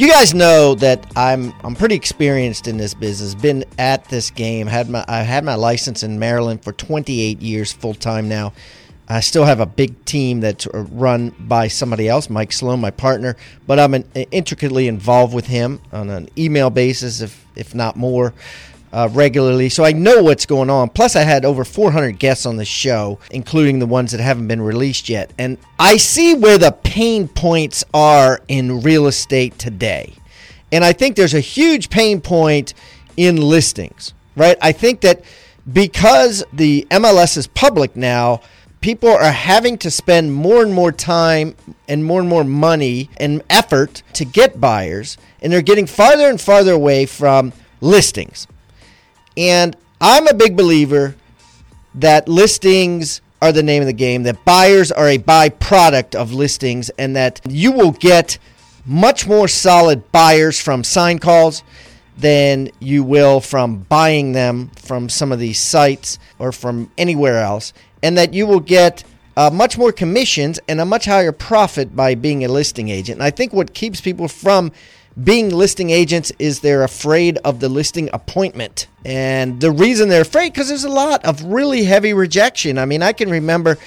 [0.00, 3.34] You guys know that I'm I'm pretty experienced in this business.
[3.34, 4.66] Been at this game.
[4.66, 8.54] Had my I had my license in Maryland for 28 years full time now.
[9.10, 12.90] I still have a big team that's uh, run by somebody else, Mike Sloan, my
[12.90, 13.36] partner,
[13.66, 18.32] but I'm an, intricately involved with him on an email basis, if if not more
[18.92, 20.88] uh, regularly, so I know what's going on.
[20.88, 24.62] Plus, I had over 400 guests on the show, including the ones that haven't been
[24.62, 25.32] released yet.
[25.38, 30.14] And I see where the pain points are in real estate today.
[30.72, 32.74] And I think there's a huge pain point
[33.16, 34.56] in listings, right?
[34.60, 35.22] I think that
[35.72, 38.40] because the MLS is public now,
[38.80, 41.54] people are having to spend more and more time
[41.88, 46.40] and more and more money and effort to get buyers, and they're getting farther and
[46.40, 48.46] farther away from listings.
[49.40, 51.16] And I'm a big believer
[51.94, 56.90] that listings are the name of the game, that buyers are a byproduct of listings,
[56.90, 58.38] and that you will get
[58.84, 61.62] much more solid buyers from sign calls
[62.18, 67.72] than you will from buying them from some of these sites or from anywhere else,
[68.02, 69.04] and that you will get
[69.38, 73.16] uh, much more commissions and a much higher profit by being a listing agent.
[73.16, 74.70] And I think what keeps people from
[75.22, 78.86] being listing agents is they're afraid of the listing appointment.
[79.04, 82.78] And the reason they're afraid because there's a lot of really heavy rejection.
[82.78, 83.78] I mean, I can remember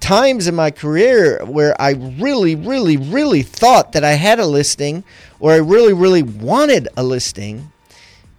[0.00, 5.04] times in my career where I really, really, really thought that I had a listing
[5.38, 7.70] or I really, really wanted a listing.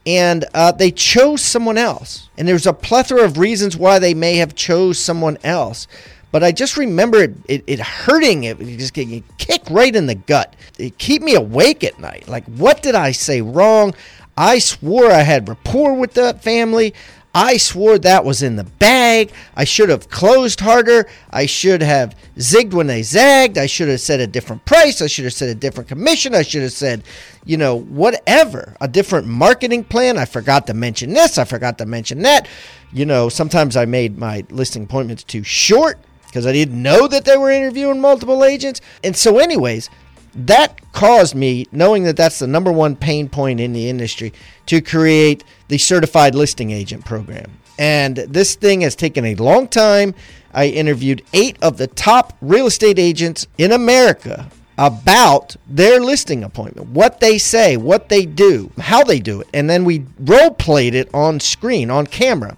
[0.05, 2.29] And uh, they chose someone else.
[2.37, 5.87] And there's a plethora of reasons why they may have chose someone else.
[6.33, 8.45] But I just remember it, it, it hurting.
[8.45, 10.55] It, it just getting kicked right in the gut.
[10.79, 12.27] It keep me awake at night.
[12.27, 13.93] Like, what did I say wrong?
[14.35, 16.95] I swore I had rapport with the family.
[17.35, 19.31] I swore that was in the bag.
[19.55, 21.07] I should have closed harder.
[21.29, 23.59] I should have zigged when they zagged.
[23.59, 25.03] I should have said a different price.
[25.03, 26.33] I should have said a different commission.
[26.33, 27.03] I should have said,
[27.45, 30.17] you know, whatever, a different marketing plan.
[30.17, 31.37] I forgot to mention this.
[31.37, 32.47] I forgot to mention that.
[32.91, 35.99] You know, sometimes I made my listing appointments too short
[36.33, 38.81] because I didn't know that they were interviewing multiple agents.
[39.03, 39.91] And so, anyways,
[40.33, 44.33] that caused me, knowing that that's the number one pain point in the industry,
[44.65, 47.51] to create the certified listing agent program.
[47.77, 50.15] And this thing has taken a long time.
[50.55, 56.89] I interviewed eight of the top real estate agents in America about their listing appointment,
[56.89, 59.47] what they say, what they do, how they do it.
[59.53, 62.57] And then we role played it on screen, on camera.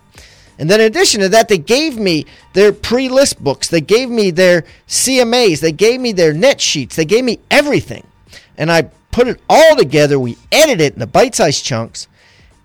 [0.57, 3.67] And then in addition to that, they gave me their pre-list books.
[3.67, 5.59] They gave me their CMAs.
[5.59, 6.95] They gave me their net sheets.
[6.95, 8.05] They gave me everything.
[8.57, 10.17] And I put it all together.
[10.19, 12.07] We edited it into bite-sized chunks.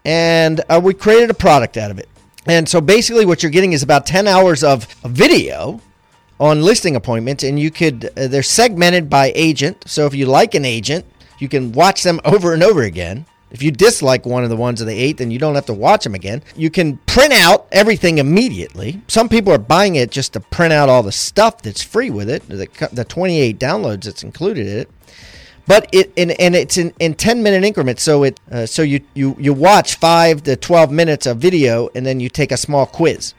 [0.05, 2.09] And uh, we created a product out of it.
[2.47, 5.81] And so basically what you're getting is about 10 hours of video
[6.39, 7.43] on listing appointments.
[7.43, 9.85] And you could, uh, they're segmented by agent.
[9.87, 11.05] So if you like an agent,
[11.39, 13.27] you can watch them over and over again.
[13.51, 15.75] If you dislike one of the ones of the eight, then you don't have to
[15.75, 16.43] watch them again.
[16.57, 19.01] You can print out everything immediately.
[19.09, 22.31] Some people are buying it just to print out all the stuff that's free with
[22.31, 24.91] it, the, the 28 downloads that's included in it.
[25.67, 28.03] But it and, and it's in, in 10 minute increments.
[28.03, 32.05] So it uh, so you, you you watch five to 12 minutes of video, and
[32.05, 33.35] then you take a small quiz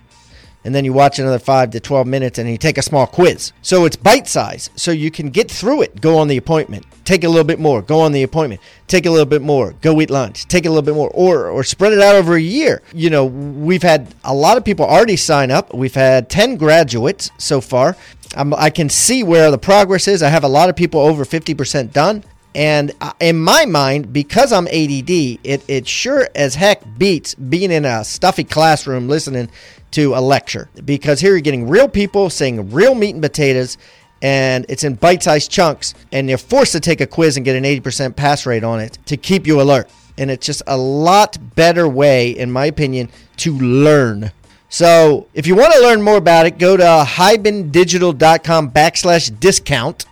[0.63, 3.51] and then you watch another 5 to 12 minutes and you take a small quiz.
[3.61, 4.69] So it's bite size.
[4.75, 7.81] So you can get through it, go on the appointment, take a little bit more,
[7.81, 10.83] go on the appointment, take a little bit more, go eat lunch, take a little
[10.83, 12.81] bit more or or spread it out over a year.
[12.93, 15.73] You know, we've had a lot of people already sign up.
[15.73, 17.95] We've had 10 graduates so far.
[18.35, 20.23] I'm, I can see where the progress is.
[20.23, 22.23] I have a lot of people over 50% done.
[22.53, 27.71] And uh, in my mind, because I'm ADD, it, it sure as heck beats being
[27.71, 29.49] in a stuffy classroom listening
[29.91, 30.69] to a lecture.
[30.83, 33.77] Because here you're getting real people saying real meat and potatoes
[34.21, 37.63] and it's in bite-sized chunks and you're forced to take a quiz and get an
[37.63, 39.89] 80% pass rate on it to keep you alert.
[40.17, 44.31] And it's just a lot better way in my opinion to learn.
[44.69, 50.05] So if you want to learn more about it go to hibandigital.com backslash discount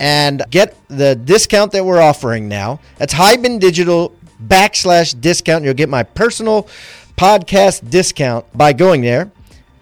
[0.00, 2.80] and get the discount that we're offering now.
[2.96, 4.12] That's hybendigital
[4.44, 5.64] backslash discount.
[5.64, 6.68] You'll get my personal
[7.16, 9.30] podcast discount by going there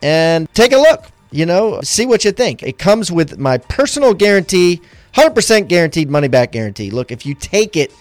[0.03, 1.07] and take a look.
[1.31, 2.63] You know, see what you think.
[2.63, 4.81] It comes with my personal guarantee
[5.15, 6.91] 100% guaranteed money back guarantee.
[6.91, 7.93] Look, if you take it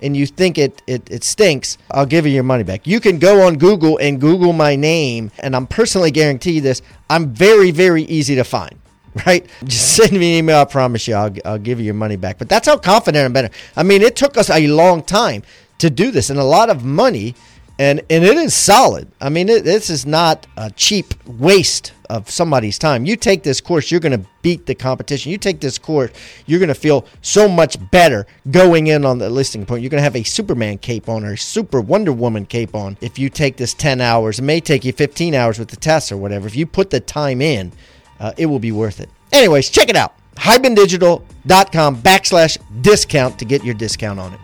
[0.00, 2.86] and you think it, it, it stinks, I'll give you your money back.
[2.86, 6.82] You can go on Google and Google my name, and I'm personally guarantee this.
[7.10, 8.78] I'm very, very easy to find
[9.26, 9.46] right?
[9.64, 10.58] Just send me an email.
[10.58, 12.38] I promise you, I'll, I'll give you your money back.
[12.38, 13.50] But that's how confident I'm better.
[13.76, 15.42] I mean, it took us a long time
[15.78, 17.34] to do this and a lot of money,
[17.78, 19.10] and and it is solid.
[19.20, 23.04] I mean, it, this is not a cheap waste of somebody's time.
[23.04, 25.30] You take this course, you're going to beat the competition.
[25.30, 26.10] You take this course,
[26.46, 29.82] you're going to feel so much better going in on the listing point.
[29.82, 32.96] You're going to have a Superman cape on or a Super Wonder Woman cape on
[33.00, 34.38] if you take this 10 hours.
[34.38, 36.46] It may take you 15 hours with the test or whatever.
[36.46, 37.72] If you put the time in,
[38.18, 39.10] uh, it will be worth it.
[39.32, 40.14] Anyways, check it out.
[40.36, 44.40] HibanDigital.com backslash discount to get your discount on it.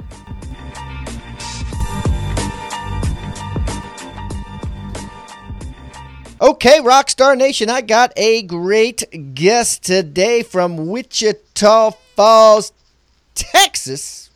[6.44, 12.70] Okay, Rockstar Nation, I got a great guest today from Wichita Falls,
[13.34, 14.28] Texas.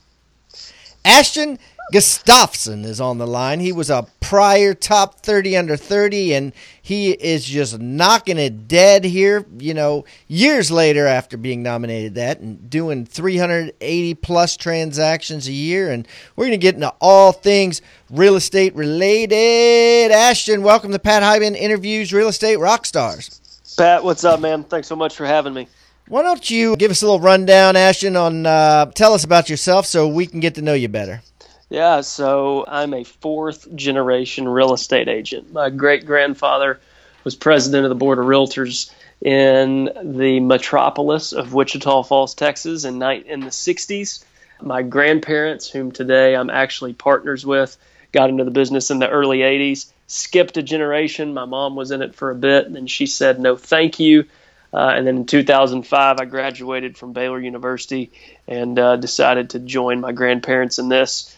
[1.05, 1.59] Ashton
[1.90, 3.61] Gustafson is on the line.
[3.61, 6.52] He was a prior top 30 under 30, and
[6.82, 12.40] he is just knocking it dead here, you know, years later after being nominated that
[12.40, 15.90] and doing 380 plus transactions a year.
[15.90, 16.06] And
[16.37, 17.81] we're going to get into all things
[18.11, 20.12] real estate related.
[20.12, 23.76] Ashton, welcome to Pat Hiban Interviews Real Estate Rockstars.
[23.79, 24.62] Pat, what's up, man?
[24.64, 25.69] Thanks so much for having me.
[26.08, 29.87] Why don't you give us a little rundown, Ashton, on uh, tell us about yourself
[29.87, 31.23] so we can get to know you better?
[31.70, 35.53] Yeah, so I'm a fourth generation real estate agent.
[35.53, 36.81] My great grandfather
[37.25, 43.03] was president of the Board of Realtors in the metropolis of Wichita Falls, Texas in,
[43.03, 44.25] in the 60s.
[44.62, 47.76] My grandparents, whom today I'm actually partners with,
[48.12, 51.35] got into the business in the early 80s, skipped a generation.
[51.35, 54.25] My mom was in it for a bit, and then she said no thank you.
[54.73, 58.11] Uh, and then in 2005, I graduated from Baylor University
[58.47, 61.35] and uh, decided to join my grandparents in this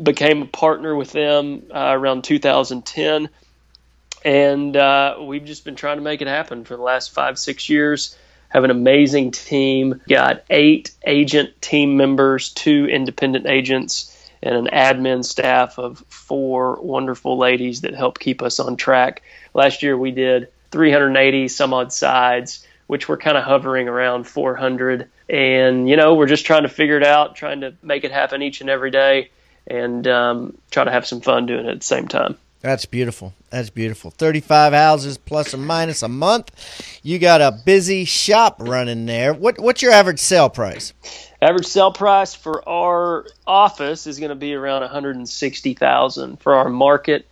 [0.00, 3.28] became a partner with them uh, around 2010,
[4.24, 7.68] and uh, we've just been trying to make it happen for the last five six
[7.68, 8.16] years.
[8.48, 10.00] Have an amazing team.
[10.08, 17.38] Got eight agent team members, two independent agents, and an admin staff of four wonderful
[17.38, 19.22] ladies that help keep us on track.
[19.54, 25.08] Last year we did 380 some odd sides, which we're kind of hovering around 400.
[25.28, 28.42] And, you know, we're just trying to figure it out, trying to make it happen
[28.42, 29.30] each and every day
[29.66, 32.36] and um, try to have some fun doing it at the same time.
[32.62, 33.34] That's beautiful.
[33.50, 34.12] That's beautiful.
[34.12, 37.00] 35 houses plus or minus a month.
[37.02, 39.34] You got a busy shop running there.
[39.34, 40.92] What what's your average sale price?
[41.42, 46.36] Average sale price for our office is going to be around 160,000.
[46.40, 47.26] For our market,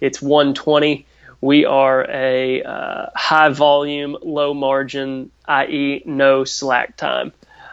[0.00, 1.04] it's 120.
[1.40, 7.32] We are a uh, high volume, low margin, i.e., no slack time.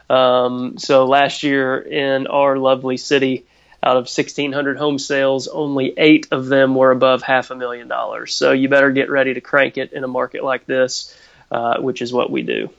[0.10, 3.46] Um, so last year in our lovely city,
[3.84, 8.34] out of 1,600 home sales, only eight of them were above half a million dollars.
[8.34, 11.16] So you better get ready to crank it in a market like this,
[11.52, 12.70] uh, which is what we do.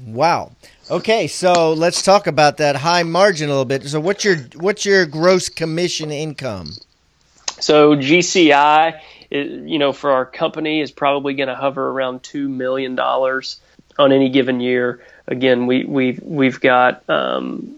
[0.00, 0.52] Wow.
[0.90, 3.84] Okay, so let's talk about that high margin a little bit.
[3.84, 6.72] So what's your what's your gross commission income?
[7.60, 12.94] So GCI, you know, for our company is probably going to hover around two million
[12.94, 13.60] dollars
[13.98, 15.04] on any given year.
[15.26, 17.77] Again, we we we've got um,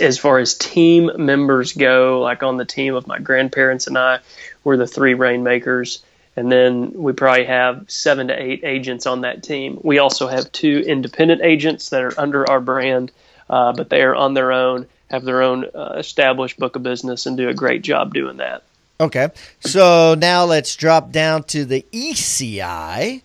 [0.00, 4.20] as far as team members go, like on the team of my grandparents and I,
[4.64, 6.02] we're the three rainmakers.
[6.36, 9.80] And then we probably have seven to eight agents on that team.
[9.82, 13.10] We also have two independent agents that are under our brand,
[13.48, 17.24] uh, but they are on their own, have their own uh, established book of business,
[17.24, 18.64] and do a great job doing that.
[19.00, 19.28] Okay.
[19.60, 23.22] So now let's drop down to the ECI.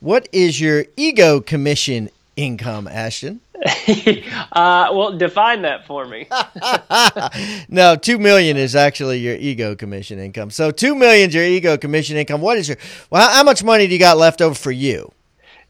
[0.00, 3.40] What is your ego commission income, Ashton?
[4.52, 6.26] uh, well, define that for me.
[7.68, 10.50] no, two million is actually your ego commission income.
[10.50, 12.40] So two million is your ego commission income.
[12.40, 12.76] What is your?
[13.10, 15.12] Well, how, much money do you got left over for you?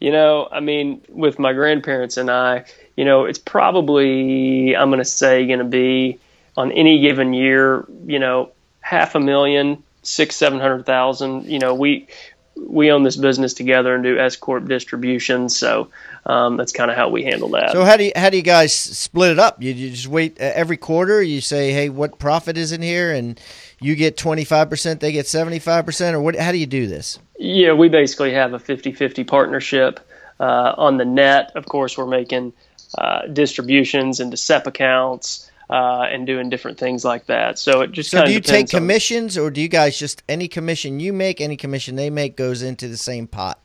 [0.01, 2.65] You know, I mean, with my grandparents and I,
[2.97, 6.19] you know, it's probably I'm going to say going to be
[6.57, 11.47] on any given year, you know, half a million, six, seven hundred thousand.
[11.47, 12.09] You know, we
[12.57, 15.49] we own this business together and do S corp distribution.
[15.49, 15.91] So
[16.27, 17.73] um, that's kind of how we handle that.
[17.73, 19.63] So how do you how do you guys split it up?
[19.63, 21.23] You, you just wait uh, every quarter.
[21.23, 23.41] You say, hey, what profit is in here, and
[23.81, 26.37] you get twenty five percent, they get seventy five percent, or what?
[26.37, 27.19] How do you do this?
[27.39, 29.99] Yeah, we basically have a 50-50 partnership.
[30.39, 32.53] Uh, on the net, of course, we're making
[32.97, 35.51] uh, distributions into SEP accounts.
[35.71, 37.59] Uh, and doing different things like that.
[37.59, 40.47] So it just so do you take commissions, on, or do you guys just any
[40.47, 43.59] commission you make, any commission they make goes into the same pot?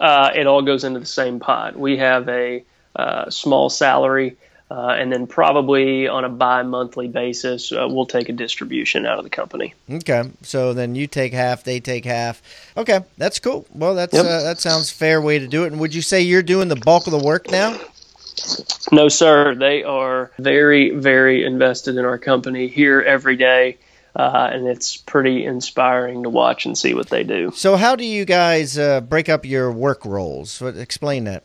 [0.00, 1.76] Uh, it all goes into the same pot.
[1.76, 4.36] We have a uh, small salary
[4.68, 9.22] Uh, and then probably on a bi-monthly basis, uh, we'll take a distribution out of
[9.22, 9.74] the company.
[9.88, 12.42] Okay, so then you take half, they take half.
[12.76, 13.64] Okay, that's cool.
[13.72, 14.24] Well, that's yep.
[14.24, 15.70] uh, that sounds fair way to do it.
[15.70, 17.78] And would you say you're doing the bulk of the work now?
[18.90, 19.54] No, sir.
[19.54, 23.78] They are very, very invested in our company here every day.
[24.16, 27.52] Uh, and it's pretty inspiring to watch and see what they do.
[27.54, 30.62] So, how do you guys uh, break up your work roles?
[30.62, 31.44] Explain that.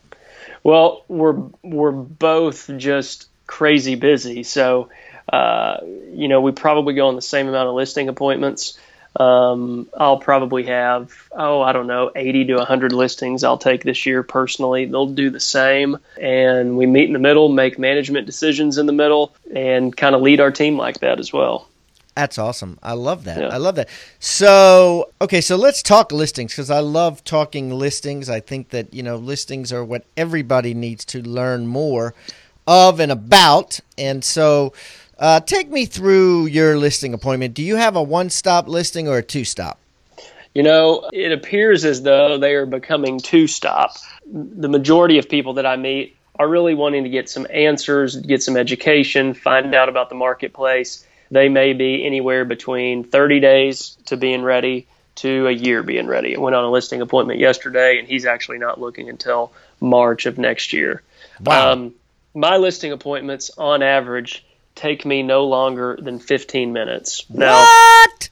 [0.63, 4.89] Well, we're we're both just crazy busy, so
[5.31, 5.79] uh,
[6.13, 8.79] you know we probably go on the same amount of listing appointments.
[9.17, 14.05] Um, I'll probably have oh I don't know 80 to 100 listings I'll take this
[14.05, 14.85] year personally.
[14.85, 18.93] They'll do the same, and we meet in the middle, make management decisions in the
[18.93, 21.67] middle, and kind of lead our team like that as well.
[22.15, 22.77] That's awesome.
[22.83, 23.39] I love that.
[23.39, 23.47] Yeah.
[23.47, 23.87] I love that.
[24.19, 28.29] So, okay, so let's talk listings because I love talking listings.
[28.29, 32.13] I think that, you know, listings are what everybody needs to learn more
[32.67, 33.79] of and about.
[33.97, 34.73] And so,
[35.17, 37.53] uh, take me through your listing appointment.
[37.53, 39.79] Do you have a one stop listing or a two stop?
[40.53, 43.95] You know, it appears as though they are becoming two stop.
[44.25, 48.43] The majority of people that I meet are really wanting to get some answers, get
[48.43, 54.17] some education, find out about the marketplace they may be anywhere between 30 days to
[54.17, 54.85] being ready
[55.15, 56.35] to a year being ready.
[56.35, 60.37] I went on a listing appointment yesterday, and he's actually not looking until March of
[60.37, 61.01] next year.
[61.41, 61.71] Wow.
[61.71, 61.95] Um,
[62.33, 64.45] my listing appointments, on average,
[64.75, 67.25] take me no longer than 15 minutes.
[67.29, 68.29] Now, what?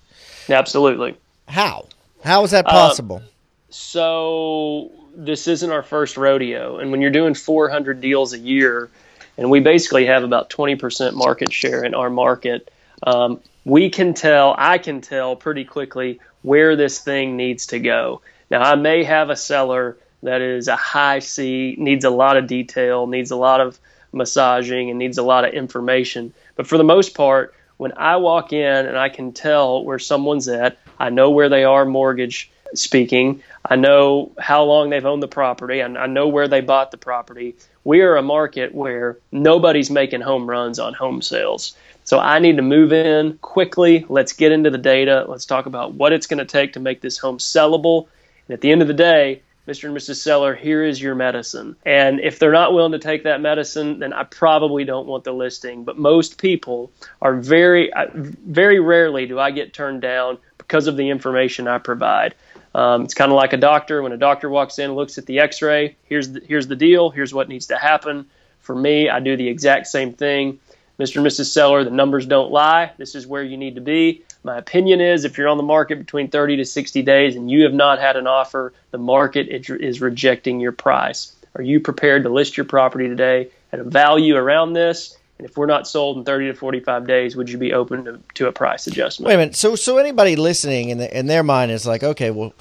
[0.50, 1.16] Absolutely.
[1.48, 1.88] How?
[2.24, 3.22] How is that uh, possible?
[3.70, 8.90] So this isn't our first rodeo, and when you're doing 400 deals a year,
[9.38, 12.72] and we basically have about 20% market share in our market
[13.04, 18.22] um, we can tell, I can tell pretty quickly where this thing needs to go.
[18.50, 22.48] Now, I may have a seller that is a high C, needs a lot of
[22.48, 23.80] detail, needs a lot of
[24.12, 26.34] massaging, and needs a lot of information.
[26.56, 30.48] But for the most part, when I walk in and I can tell where someone's
[30.48, 35.28] at, I know where they are mortgage speaking, I know how long they've owned the
[35.28, 37.56] property, and I know where they bought the property.
[37.84, 41.76] We are a market where nobody's making home runs on home sales.
[42.10, 44.04] So I need to move in quickly.
[44.10, 45.26] Let's get into the data.
[45.28, 48.08] Let's talk about what it's going to take to make this home sellable.
[48.48, 49.84] And at the end of the day, Mr.
[49.84, 50.16] and Mrs.
[50.16, 51.76] Seller, here is your medicine.
[51.86, 55.34] And if they're not willing to take that medicine, then I probably don't want the
[55.34, 55.84] listing.
[55.84, 61.12] But most people are very, very rarely do I get turned down because of the
[61.12, 62.34] information I provide.
[62.74, 64.02] Um, it's kind of like a doctor.
[64.02, 67.12] When a doctor walks in, looks at the X-ray, here's the, here's the deal.
[67.12, 68.26] Here's what needs to happen.
[68.62, 70.60] For me, I do the exact same thing.
[71.00, 71.18] Mr.
[71.18, 71.46] and Mrs.
[71.46, 72.92] Seller, the numbers don't lie.
[72.98, 74.24] This is where you need to be.
[74.44, 77.64] My opinion is if you're on the market between 30 to 60 days and you
[77.64, 81.34] have not had an offer, the market is rejecting your price.
[81.56, 85.18] Are you prepared to list your property today at a value around this?
[85.38, 88.20] And if we're not sold in 30 to 45 days, would you be open to,
[88.36, 89.28] to a price adjustment?
[89.28, 89.56] Wait a minute.
[89.56, 92.54] So, so anybody listening in, the, in their mind is like, okay, well,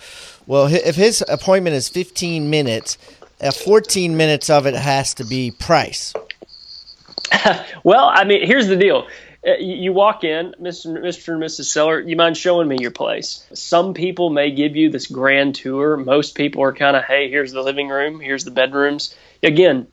[0.46, 2.96] well, if his appointment is 15 minutes,
[3.40, 6.14] uh, 14 minutes of it has to be price.
[7.84, 9.06] well, I mean, here's the deal.
[9.46, 10.98] Uh, you walk in, Mr.
[10.98, 11.34] Mr.
[11.34, 11.66] and Mrs.
[11.66, 13.46] Seller, you mind showing me your place?
[13.52, 15.96] Some people may give you this grand tour.
[15.96, 19.14] Most people are kind of, hey, here's the living room, here's the bedrooms.
[19.42, 19.86] Again,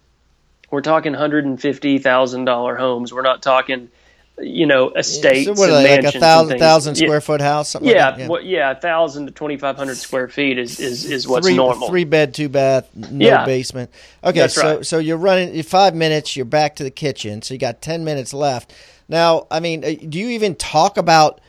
[0.72, 3.14] we're talking $150,000 homes.
[3.14, 3.90] We're not talking–
[4.40, 5.46] you know, estates.
[5.46, 7.20] So what, and like, like a thousand thousand square yeah.
[7.20, 7.76] foot house?
[7.82, 11.10] yeah, like yeah, well, yeah, a thousand to twenty five hundred square feet is, is,
[11.10, 11.88] is what's three, normal.
[11.88, 13.46] Three bed, two bath, no yeah.
[13.46, 13.92] basement.
[14.24, 14.86] Okay, That's so right.
[14.86, 16.36] so you're running five minutes.
[16.36, 18.74] You're back to the kitchen, so you got ten minutes left.
[19.08, 21.40] Now, I mean, uh, do you even talk about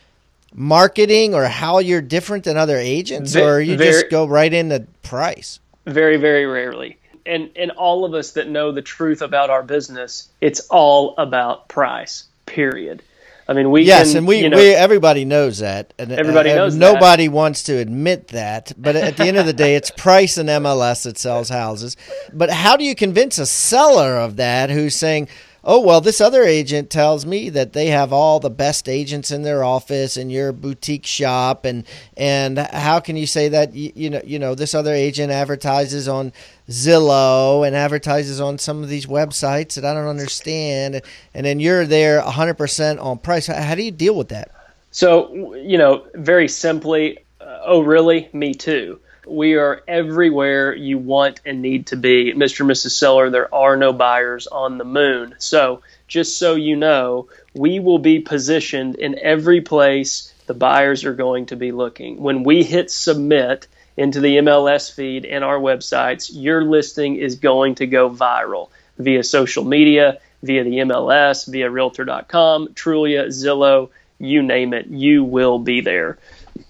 [0.53, 4.53] marketing or how you're different than other agents, v- or you very, just go right
[4.53, 5.59] into price?
[5.85, 6.99] Very, very rarely.
[7.25, 11.67] And and all of us that know the truth about our business, it's all about
[11.67, 13.03] price period.
[13.49, 16.49] I mean, we yes, can, and we, you know, we everybody knows that, and everybody
[16.53, 17.33] knows nobody that.
[17.33, 18.73] wants to admit that.
[18.77, 21.95] But at the end of the day, it's price and MLS that sells houses.
[22.33, 25.29] But how do you convince a seller of that who's saying,
[25.67, 29.43] oh well this other agent tells me that they have all the best agents in
[29.43, 31.65] their office and you're boutique shop.
[31.65, 35.31] And and how can you say that you, you know you know this other agent
[35.31, 36.33] advertises on
[36.69, 41.01] Zillow and advertises on some of these websites that I don't understand.
[41.33, 43.47] And then you're there 100% on price.
[43.47, 44.51] How, how do you deal with that?
[44.91, 48.29] So you know very simply uh, oh really?
[48.33, 52.33] Me too we are everywhere you want and need to be.
[52.33, 52.61] Mr.
[52.61, 52.91] and Mrs.
[52.91, 55.35] Seller, there are no buyers on the moon.
[55.37, 61.13] So, just so you know, we will be positioned in every place the buyers are
[61.13, 62.21] going to be looking.
[62.21, 63.67] When we hit submit
[63.97, 69.23] into the MLS feed and our websites, your listing is going to go viral via
[69.23, 75.81] social media, via the MLS, via Realtor.com, Trulia, Zillow, you name it, you will be
[75.81, 76.17] there.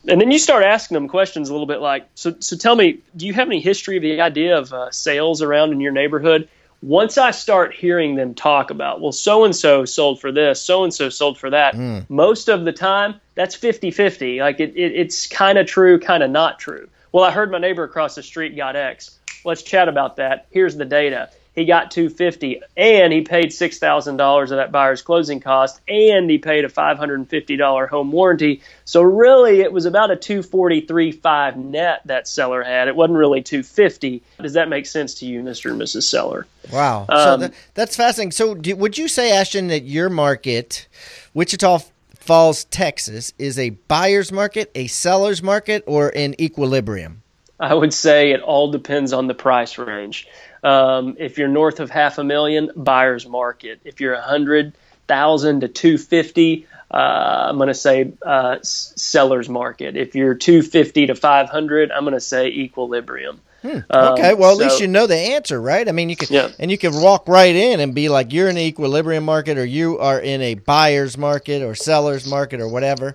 [0.08, 3.00] And then you start asking them questions a little bit like, so, so tell me,
[3.15, 6.48] do you have any history of the idea of uh, sales around in your neighborhood?
[6.84, 10.84] Once I start hearing them talk about, well, so and so sold for this, so
[10.84, 12.08] and so sold for that, mm.
[12.10, 14.39] most of the time that's 50 50.
[14.39, 16.88] Like it, it it's kind of true, kind of not true.
[17.12, 19.17] Well, I heard my neighbor across the street got X.
[19.44, 20.48] Let's chat about that.
[20.51, 25.81] Here's the data he got 250 and he paid $6,000 of that buyer's closing cost
[25.87, 28.61] and he paid a $550 home warranty.
[28.85, 32.87] So really it was about a 243.5 net that seller had.
[32.87, 34.21] It wasn't really 250.
[34.39, 35.71] Does that make sense to you, Mr.
[35.71, 36.03] and Mrs.
[36.03, 36.45] Seller?
[36.71, 37.07] Wow.
[37.09, 38.33] Um, so that, that's fascinating.
[38.33, 40.87] So do, would you say Ashton that your market
[41.33, 41.79] Wichita
[42.19, 47.23] Falls, Texas is a buyer's market, a seller's market or in equilibrium?
[47.59, 50.27] I would say it all depends on the price range.
[50.67, 53.79] Um, if you're north of half a million, buyer's market.
[53.86, 54.74] If you're hundred
[55.07, 59.95] thousand to two fifty, uh, I'm going to say uh, seller's market.
[59.95, 63.39] If you're two fifty to five hundred, I'm going to say equilibrium.
[63.67, 63.79] Hmm.
[63.91, 65.88] Okay, well, at so, least you know the answer, right?
[65.89, 66.51] I mean, you can yeah.
[66.57, 69.65] and you can walk right in and be like, you're in an equilibrium market, or
[69.65, 73.13] you are in a buyer's market, or seller's market, or whatever.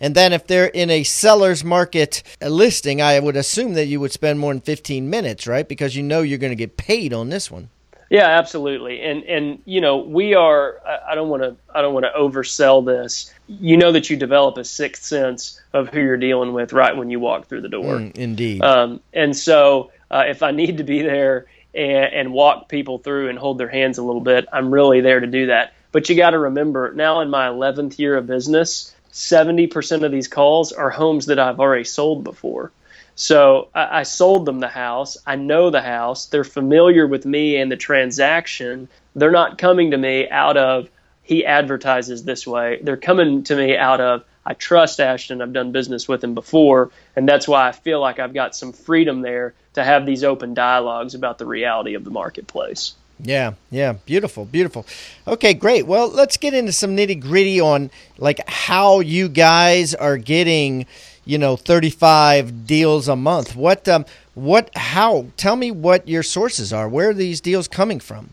[0.00, 4.10] And then if they're in a seller's market listing, I would assume that you would
[4.10, 5.68] spend more than 15 minutes, right?
[5.68, 7.68] Because you know you're going to get paid on this one.
[8.12, 9.00] Yeah, absolutely.
[9.00, 12.84] And and you know, we are I don't want to I don't want to oversell
[12.84, 13.32] this.
[13.48, 17.08] You know that you develop a sixth sense of who you're dealing with right when
[17.08, 18.00] you walk through the door.
[18.00, 18.62] Mm, indeed.
[18.62, 23.30] Um, and so uh, if I need to be there and, and walk people through
[23.30, 25.72] and hold their hands a little bit, I'm really there to do that.
[25.90, 30.28] But you got to remember, now in my 11th year of business, 70% of these
[30.28, 32.72] calls are homes that I've already sold before.
[33.14, 35.16] So I, I, sold them the house.
[35.26, 36.26] I know the house.
[36.26, 38.88] They're familiar with me and the transaction.
[39.14, 40.88] They're not coming to me out of
[41.22, 42.80] he advertises this way.
[42.82, 45.40] They're coming to me out of I trust Ashton.
[45.40, 48.72] I've done business with him before, and that's why I feel like I've got some
[48.72, 52.94] freedom there to have these open dialogues about the reality of the marketplace.
[53.20, 54.84] Yeah, yeah, beautiful, beautiful.
[55.28, 55.86] Okay, great.
[55.86, 60.86] Well, let's get into some nitty gritty on like how you guys are getting
[61.24, 63.54] you know 35 deals a month.
[63.54, 64.04] What um
[64.34, 66.88] what how tell me what your sources are.
[66.88, 68.30] Where are these deals coming from?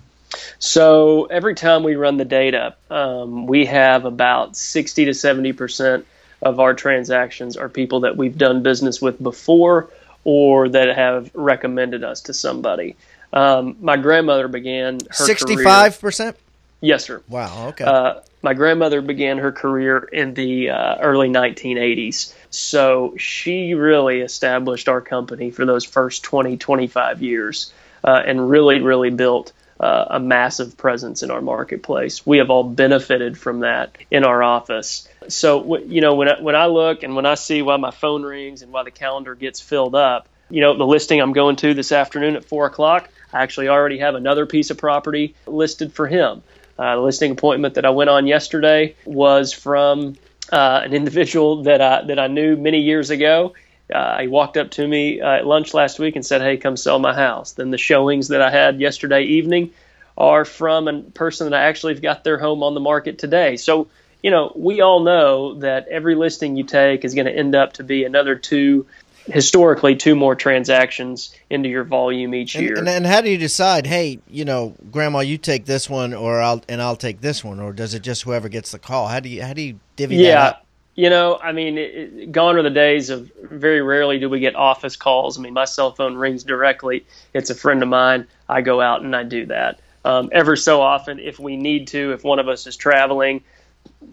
[0.60, 6.06] So every time we run the data um, we have about 60 to 70 percent
[6.42, 9.90] of our transactions are people that we've done business with before
[10.24, 12.96] or that have recommended us to somebody.
[13.34, 16.38] Um, my grandmother began her 65 percent
[16.82, 22.34] yes sir wow okay uh, my grandmother began her career in the uh, early 1980s
[22.50, 27.72] so she really established our company for those first 20, 25 years
[28.04, 32.26] uh, and really, really built uh, a massive presence in our marketplace.
[32.26, 35.08] We have all benefited from that in our office.
[35.28, 38.24] So, you know, when I, when I look and when I see why my phone
[38.24, 41.74] rings and why the calendar gets filled up, you know, the listing I'm going to
[41.74, 46.08] this afternoon at four o'clock, I actually already have another piece of property listed for
[46.08, 46.42] him.
[46.80, 50.16] Uh, the listing appointment that I went on yesterday was from
[50.50, 53.54] uh, an individual that I that I knew many years ago.
[53.94, 56.78] Uh, he walked up to me uh, at lunch last week and said, "Hey, come
[56.78, 59.72] sell my house." Then the showings that I had yesterday evening
[60.18, 63.58] are from a person that I actually got their home on the market today.
[63.58, 63.90] So
[64.24, 67.74] you know, we all know that every listing you take is going to end up
[67.74, 68.86] to be another two
[69.32, 72.78] historically two more transactions into your volume each year.
[72.78, 73.86] And, and, how do you decide?
[73.86, 77.60] Hey, you know, Grandma, you take this one, or I'll and I'll take this one,
[77.60, 79.08] or does it just whoever gets the call?
[79.08, 80.66] How do you how do you divvy yeah, that up?
[80.96, 84.56] You know, I mean, it, gone are the days of very rarely do we get
[84.56, 85.40] office calls.
[85.40, 87.06] I mean, my cell phone rings directly.
[87.34, 88.28] It's a friend of mine.
[88.50, 89.80] I go out and I do that.
[90.06, 93.44] Um, ever so often, if we need to, if one of us is traveling,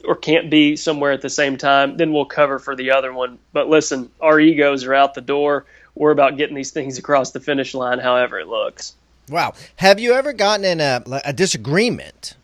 [0.04, 3.38] or can't be somewhere at the same time, then we'll cover for the other one.
[3.52, 5.64] But listen, our egos are out the door.
[5.94, 8.94] We're about getting these things across the finish line, however it looks.
[9.28, 9.54] Wow.
[9.76, 12.34] Have you ever gotten in a, a disagreement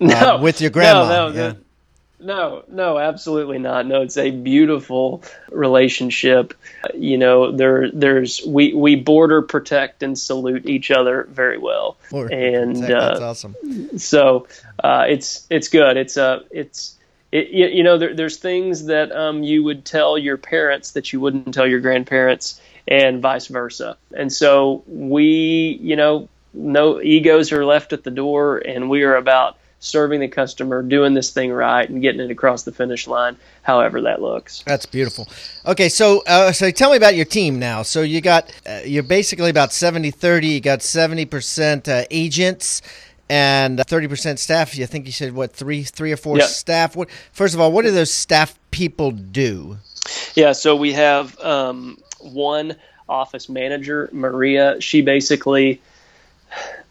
[0.00, 1.08] uh, no, with your grandma?
[1.08, 1.52] No, no, yeah.
[2.20, 3.86] No, no, absolutely not.
[3.86, 6.54] No, it's a beautiful relationship.
[6.94, 12.34] You know, there, there's we we border protect and salute each other very well, border
[12.34, 13.98] and that's uh, awesome.
[13.98, 14.48] So
[14.82, 15.96] uh, it's it's good.
[15.96, 16.96] It's a uh, it's
[17.30, 21.20] it, you know there, there's things that um, you would tell your parents that you
[21.20, 23.96] wouldn't tell your grandparents, and vice versa.
[24.12, 29.14] And so we, you know, no egos are left at the door, and we are
[29.14, 33.36] about serving the customer, doing this thing right, and getting it across the finish line,
[33.62, 34.62] however that looks.
[34.66, 35.28] That's beautiful.
[35.66, 37.82] Okay, so uh, so tell me about your team now.
[37.82, 40.48] So you got uh, you're basically about 70-30.
[40.48, 42.82] You got seventy percent uh, agents.
[43.30, 44.74] and 30% staff.
[44.74, 46.46] you think you said what three, three or four yep.
[46.48, 46.96] staff.
[46.96, 49.76] What first of all, what do those staff people do?
[50.34, 54.80] Yeah, so we have um, one office manager, Maria.
[54.80, 55.82] She basically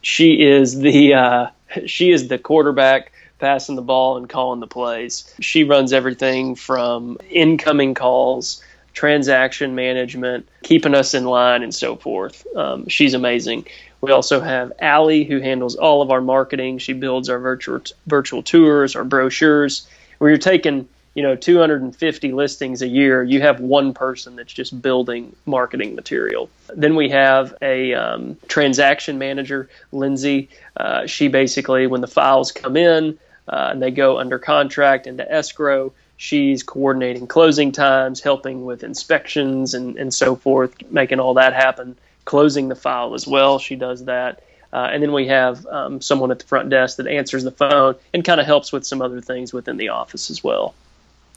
[0.02, 1.48] she is the uh,
[1.86, 5.34] she is the quarterback passing the ball and calling the plays.
[5.40, 12.46] She runs everything from incoming calls, transaction management, keeping us in line, and so forth.
[12.56, 13.68] Um, she's amazing.
[14.02, 16.80] We also have Allie, who handles all of our marketing.
[16.80, 19.88] She builds our virtual virtual tours, our brochures.
[20.20, 25.36] You're taking you know 250 listings a year you have one person that's just building
[25.48, 26.48] marketing material.
[26.76, 30.50] Then we have a um, transaction manager lindsay.
[30.76, 35.30] Uh, she basically when the files come in uh, and they go under contract into
[35.30, 41.54] escrow she's coordinating closing times helping with inspections and, and so forth making all that
[41.54, 43.58] happen closing the file as well.
[43.58, 44.44] She does that.
[44.72, 47.96] Uh, and then we have um, someone at the front desk that answers the phone
[48.14, 50.76] and kind of helps with some other things within the office as well.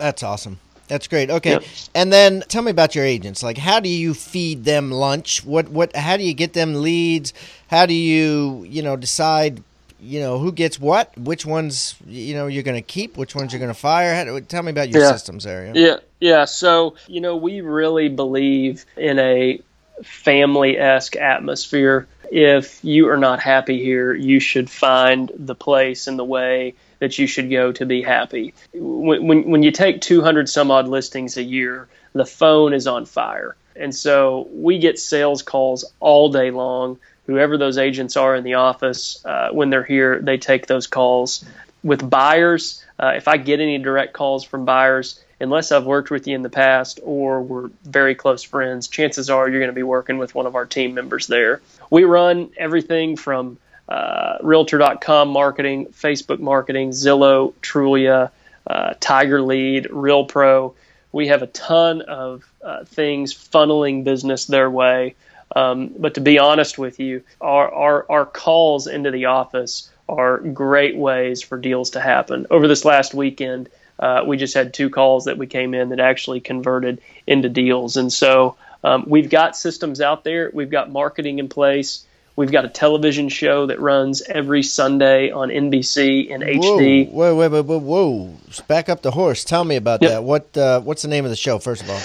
[0.00, 0.58] That's awesome.
[0.88, 1.30] That's great.
[1.30, 1.64] Okay, yep.
[1.94, 3.44] and then tell me about your agents.
[3.44, 5.44] Like, how do you feed them lunch?
[5.44, 5.94] What what?
[5.94, 7.32] How do you get them leads?
[7.68, 9.62] How do you you know decide
[10.00, 11.16] you know who gets what?
[11.16, 13.16] Which ones you know you're going to keep?
[13.16, 14.14] Which ones you're going to fire?
[14.14, 15.12] How, tell me about your yeah.
[15.12, 15.72] systems area.
[15.76, 16.44] Yeah, yeah.
[16.46, 19.60] So you know we really believe in a
[20.02, 22.08] family esque atmosphere.
[22.32, 27.18] If you are not happy here, you should find the place and the way that
[27.18, 28.54] you should go to be happy.
[28.72, 33.06] When, when, when you take 200 some odd listings a year, the phone is on
[33.06, 33.56] fire.
[33.74, 36.98] And so we get sales calls all day long.
[37.26, 41.44] Whoever those agents are in the office, uh, when they're here, they take those calls.
[41.82, 46.26] With buyers, uh, if I get any direct calls from buyers, unless I've worked with
[46.26, 49.82] you in the past or we're very close friends, chances are you're going to be
[49.82, 51.62] working with one of our team members there.
[51.88, 53.56] We run everything from
[53.90, 58.30] uh, Realtor.com marketing, Facebook marketing, Zillow, Trulia,
[58.66, 60.74] uh, Tiger Lead, Real Pro.
[61.12, 65.16] We have a ton of uh, things funneling business their way.
[65.54, 70.38] Um, but to be honest with you, our, our, our calls into the office are
[70.38, 72.46] great ways for deals to happen.
[72.50, 76.00] Over this last weekend, uh, we just had two calls that we came in that
[76.00, 77.96] actually converted into deals.
[77.96, 82.06] And so um, we've got systems out there, we've got marketing in place.
[82.36, 87.10] We've got a television show that runs every Sunday on NBC in HD.
[87.10, 88.34] Whoa, wait, wait, wait, whoa!
[88.66, 89.44] Back up the horse.
[89.44, 90.10] Tell me about yep.
[90.10, 90.24] that.
[90.24, 91.58] What uh, What's the name of the show?
[91.58, 92.00] First of all.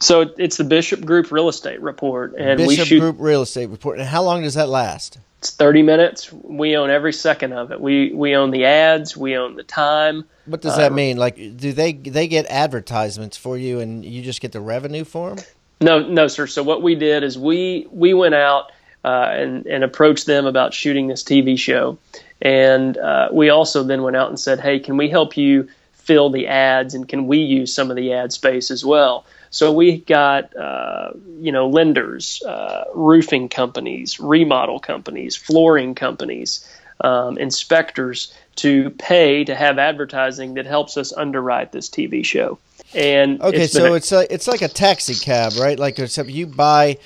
[0.00, 3.66] So it's the Bishop Group Real Estate Report, and Bishop we shoot Group Real Estate
[3.66, 3.98] Report.
[3.98, 5.18] And how long does that last?
[5.38, 6.32] It's thirty minutes.
[6.32, 7.80] We own every second of it.
[7.80, 9.16] We we own the ads.
[9.16, 10.24] We own the time.
[10.46, 11.16] What does that uh, mean?
[11.16, 15.34] Like, do they they get advertisements for you, and you just get the revenue for
[15.34, 15.44] them?
[15.82, 16.46] No, no, sir.
[16.46, 18.72] So what we did is we we went out
[19.04, 21.98] uh, and, and approached them about shooting this TV show.
[22.42, 26.30] And uh, we also then went out and said, hey, can we help you fill
[26.30, 29.26] the ads and can we use some of the ad space as well?
[29.50, 31.10] So we got, uh,
[31.40, 36.66] you know, lenders, uh, roofing companies, remodel companies, flooring companies,
[37.00, 42.58] um, inspectors to pay to have advertising that helps us underwrite this TV show.
[42.94, 45.78] And okay, it's so a- it's like it's like a taxi cab, right?
[45.78, 46.98] Like except you buy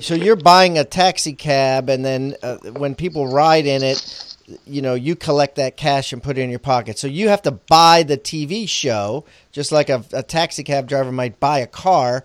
[0.00, 4.36] so you're buying a taxi cab, and then uh, when people ride in it,
[4.66, 6.98] you know, you collect that cash and put it in your pocket.
[6.98, 11.12] So you have to buy the TV show, just like a, a taxi cab driver
[11.12, 12.24] might buy a car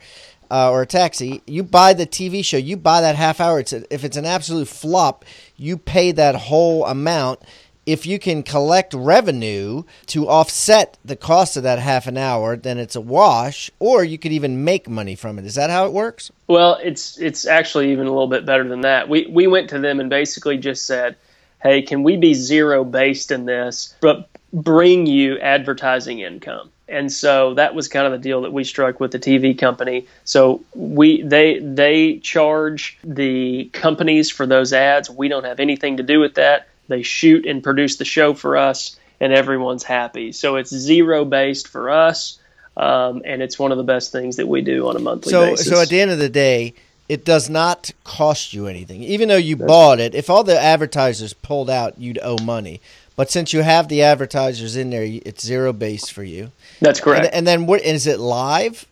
[0.50, 1.42] uh, or a taxi.
[1.46, 3.60] You buy the TV show, you buy that half hour.
[3.60, 5.26] It's a, if it's an absolute flop,
[5.58, 7.42] you pay that whole amount
[7.86, 12.78] if you can collect revenue to offset the cost of that half an hour, then
[12.78, 15.46] it's a wash, or you could even make money from it.
[15.46, 16.32] Is that how it works?
[16.48, 19.08] Well, it's it's actually even a little bit better than that.
[19.08, 21.16] We we went to them and basically just said,
[21.62, 27.56] "Hey, can we be zero based in this, but bring you advertising income?" And so
[27.56, 30.08] that was kind of the deal that we struck with the TV company.
[30.24, 35.10] So we they they charge the companies for those ads.
[35.10, 38.58] We don't have anything to do with that they shoot and produce the show for
[38.58, 40.32] us, and everyone's happy.
[40.32, 42.40] So it's zero based for us,
[42.78, 45.52] um, and it's one of the best things that we do on a monthly so,
[45.52, 45.70] basis.
[45.70, 46.74] So at the end of the day,
[47.08, 50.16] it does not cost you anything, even though you That's bought it.
[50.16, 52.82] If all the advertisers pulled out, you'd owe money.
[53.16, 56.52] But since you have the advertisers in there, it's zero base for you.
[56.82, 57.28] That's correct.
[57.28, 58.86] And, and then, what is it live?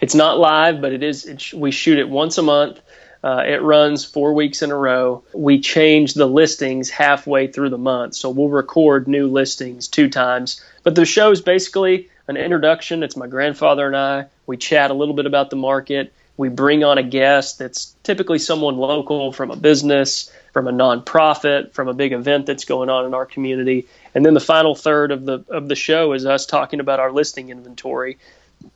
[0.00, 1.26] It's not live, but it is.
[1.26, 2.80] It, we shoot it once a month.
[3.22, 5.24] Uh, it runs four weeks in a row.
[5.32, 8.14] We change the listings halfway through the month.
[8.14, 10.62] So we'll record new listings two times.
[10.82, 13.02] But the show is basically an introduction.
[13.02, 14.26] It's my grandfather and I.
[14.46, 16.12] We chat a little bit about the market.
[16.36, 21.72] We bring on a guest that's typically someone local from a business from a nonprofit,
[21.72, 23.86] from a big event that's going on in our community.
[24.12, 27.12] And then the final third of the of the show is us talking about our
[27.12, 28.18] listing inventory,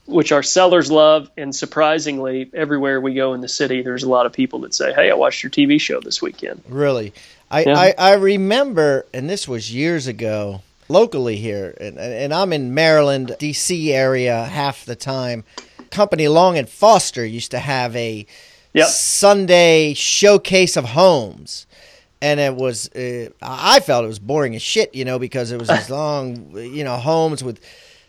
[0.06, 1.30] which our sellers love.
[1.36, 4.92] And surprisingly, everywhere we go in the city, there's a lot of people that say,
[4.92, 7.12] "Hey, I watched your TV show this weekend." Really,
[7.50, 7.78] I yeah.
[7.78, 13.36] I, I remember, and this was years ago locally here, and, and I'm in Maryland,
[13.38, 13.92] D.C.
[13.92, 15.44] area half the time.
[15.90, 18.26] Company Long and Foster used to have a
[18.72, 18.88] yep.
[18.88, 21.66] Sunday showcase of homes.
[22.20, 25.58] And it was, uh, I felt it was boring as shit, you know, because it
[25.58, 27.60] was these long, you know, homes with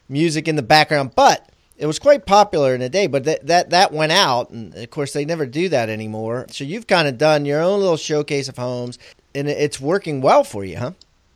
[0.07, 1.13] music in the background.
[1.15, 1.49] But
[1.83, 3.07] it was quite popular in the day.
[3.07, 6.45] But that that that went out, and of course they never do that anymore.
[6.49, 8.97] So you've kind of done your own little showcase of homes,
[9.35, 10.91] and it's working well for you, huh?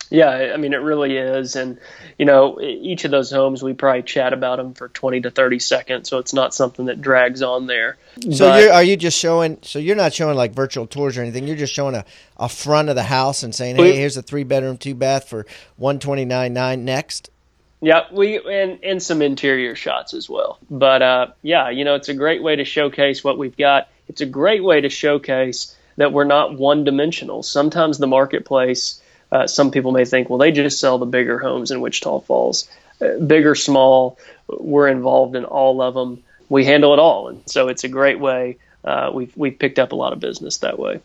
[0.10, 1.78] Yeah, I mean it really is, and
[2.18, 5.60] you know each of those homes we probably chat about them for twenty to thirty
[5.60, 7.98] seconds, so it's not something that drags on there.
[8.32, 9.58] So but, are you just showing?
[9.64, 11.46] So you're not showing like virtual tours or anything.
[11.46, 12.06] You're just showing a,
[12.38, 15.46] a front of the house and saying, "Hey, here's a three bedroom, two bath for
[15.76, 17.32] one twenty nine nine next."
[17.80, 20.58] Yeah, we and and some interior shots as well.
[20.70, 23.90] But uh, yeah, you know it's a great way to showcase what we've got.
[24.10, 27.44] It's a great way to showcase that we're not one dimensional.
[27.44, 31.72] Sometimes the marketplace uh, some people may think, well, they just sell the bigger homes
[31.72, 32.68] in Wichita Falls.
[33.02, 36.24] Uh, big or small, we're involved in all of them.
[36.50, 38.58] We handle it all, and so it's a great way.
[38.84, 41.02] Uh, we've we've picked up a lot of business that way.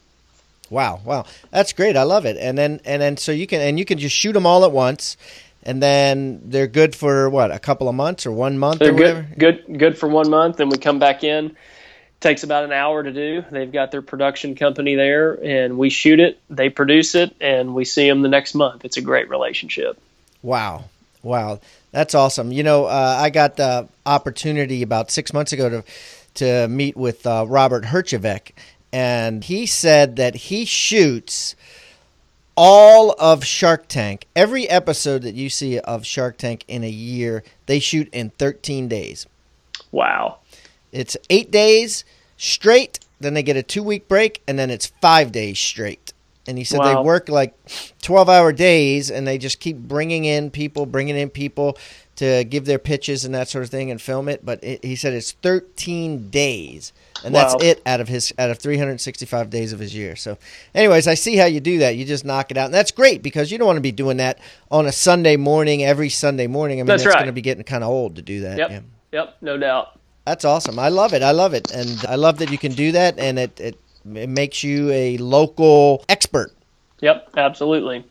[0.70, 1.96] Wow, wow, that's great.
[1.96, 2.37] I love it.
[2.38, 4.70] And then and then so you can and you can just shoot them all at
[4.70, 5.16] once,
[5.62, 8.94] and then they're good for what a couple of months or one month they're or
[8.94, 9.22] whatever.
[9.22, 11.57] Good, good, good for one month, and we come back in
[12.22, 13.44] takes about an hour to do.
[13.51, 17.85] They've got their production company there, and we shoot it, they produce it, and we
[17.85, 18.85] see them the next month.
[18.85, 19.98] It's a great relationship.
[20.40, 20.85] Wow,
[21.22, 22.53] wow, that's awesome.
[22.53, 25.85] You know, uh, I got the opportunity about six months ago to
[26.35, 28.53] to meet with uh, Robert Herjavec,
[28.92, 31.55] and he said that he shoots
[32.57, 37.43] all of Shark Tank, every episode that you see of Shark Tank in a year,
[37.67, 39.27] they shoot in 13 days.
[39.91, 40.38] Wow.
[40.91, 42.05] It's eight days
[42.37, 46.12] straight, then they get a two week break, and then it's five days straight.
[46.46, 46.94] And he said wow.
[46.94, 47.55] they work like
[48.02, 51.78] 12 hour days and they just keep bringing in people, bringing in people
[52.16, 54.44] to give their pitches and that sort of thing and film it.
[54.44, 56.92] But it, he said it's 13 days.
[57.24, 57.42] And wow.
[57.42, 60.16] that's it out of his out of 365 days of his year.
[60.16, 60.38] So,
[60.74, 61.96] anyways, I see how you do that.
[61.96, 64.16] You just knock it out, and that's great because you don't want to be doing
[64.16, 64.40] that
[64.72, 66.81] on a Sunday morning every Sunday morning.
[66.81, 67.20] I mean, that's, that's right.
[67.20, 68.59] going to be getting kind of old to do that.
[68.59, 68.70] Yep.
[68.70, 68.81] Yeah.
[69.12, 69.37] Yep.
[69.40, 70.00] No doubt.
[70.24, 70.78] That's awesome.
[70.78, 71.22] I love it.
[71.22, 73.78] I love it, and I love that you can do that, and it it,
[74.15, 76.53] it makes you a local expert.
[77.01, 78.05] Yep, absolutely.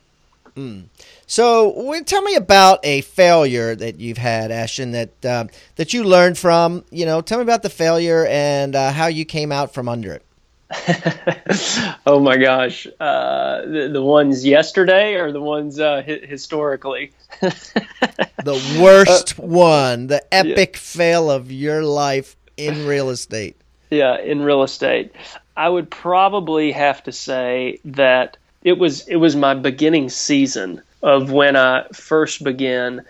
[0.56, 0.86] Mm.
[1.26, 5.46] So, tell me about a failure that you've had, Ashton, that uh,
[5.78, 6.84] that you learned from.
[6.92, 10.12] You know, tell me about the failure and uh, how you came out from under
[10.14, 10.26] it.
[12.06, 17.12] oh my gosh, uh, the, the ones yesterday or the ones uh, hi- historically?
[17.42, 20.80] the worst uh, one, the epic yeah.
[20.80, 23.58] fail of your life in real estate.
[23.90, 25.12] Yeah, in real estate,
[25.62, 31.32] I would probably have to say that it was it was my beginning season of
[31.32, 33.06] when I first began.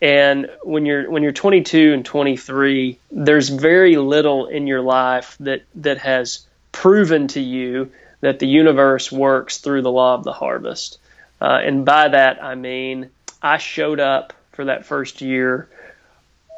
[0.00, 5.64] And when you're when you're 22 and 23, there's very little in your life that
[5.74, 10.98] that has proven to you that the universe works through the law of the harvest.
[11.38, 13.10] Uh, and by that, I mean,
[13.42, 15.68] I showed up for that first year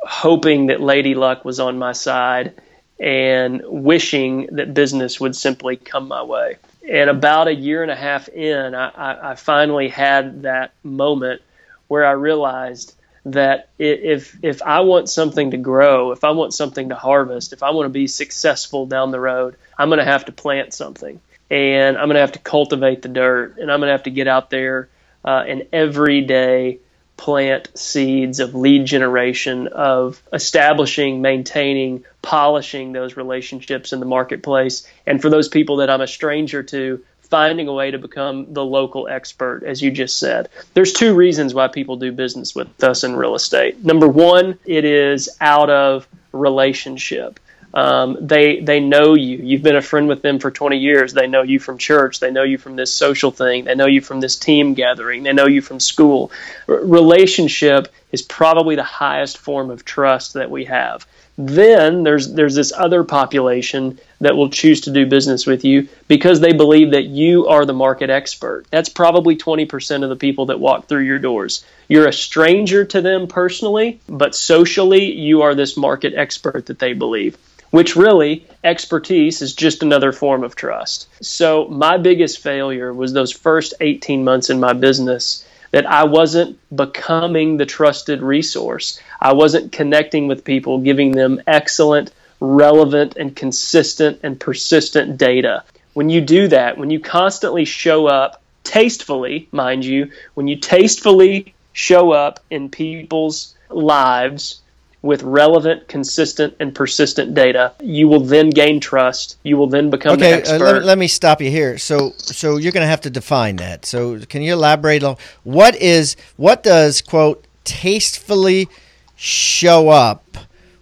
[0.06, 2.54] hoping that Lady Luck was on my side
[3.02, 6.56] and wishing that business would simply come my way.
[6.88, 11.42] And about a year and a half in, I, I, I finally had that moment
[11.88, 16.88] where I realized that if if I want something to grow, if I want something
[16.88, 20.24] to harvest, if I want to be successful down the road, I'm going to have
[20.26, 23.88] to plant something, and I'm going to have to cultivate the dirt, and I'm going
[23.88, 24.88] to have to get out there
[25.24, 26.78] uh, and every day
[27.22, 35.22] plant seeds of lead generation, of establishing, maintaining, polishing those relationships in the marketplace, and
[35.22, 39.06] for those people that I'm a stranger to, finding a way to become the local
[39.06, 40.48] expert, as you just said.
[40.74, 43.84] There's two reasons why people do business with us in real estate.
[43.84, 47.38] Number one, it is out of relationship.
[47.74, 49.38] Um, they they know you.
[49.38, 51.14] You've been a friend with them for 20 years.
[51.14, 52.20] They know you from church.
[52.20, 53.64] They know you from this social thing.
[53.64, 55.22] They know you from this team gathering.
[55.22, 56.30] They know you from school.
[56.68, 61.06] R- relationship is probably the highest form of trust that we have.
[61.38, 66.40] Then there's there's this other population that will choose to do business with you because
[66.40, 68.66] they believe that you are the market expert.
[68.70, 71.64] That's probably 20% of the people that walk through your doors.
[71.88, 76.92] You're a stranger to them personally, but socially you are this market expert that they
[76.92, 77.38] believe.
[77.72, 81.08] Which really expertise is just another form of trust.
[81.22, 86.58] So my biggest failure was those first 18 months in my business that I wasn't
[86.74, 89.00] becoming the trusted resource.
[89.18, 95.64] I wasn't connecting with people, giving them excellent, relevant, and consistent and persistent data.
[95.94, 101.54] When you do that, when you constantly show up tastefully, mind you, when you tastefully
[101.72, 104.60] show up in people's lives
[105.02, 109.36] with relevant, consistent, and persistent data, you will then gain trust.
[109.42, 110.62] You will then become okay, the expert.
[110.62, 111.76] Uh, let, let, me stop you here.
[111.76, 113.84] So, so you're going to have to define that.
[113.84, 118.68] So, can you elaborate on what is what does quote tastefully
[119.16, 120.38] show up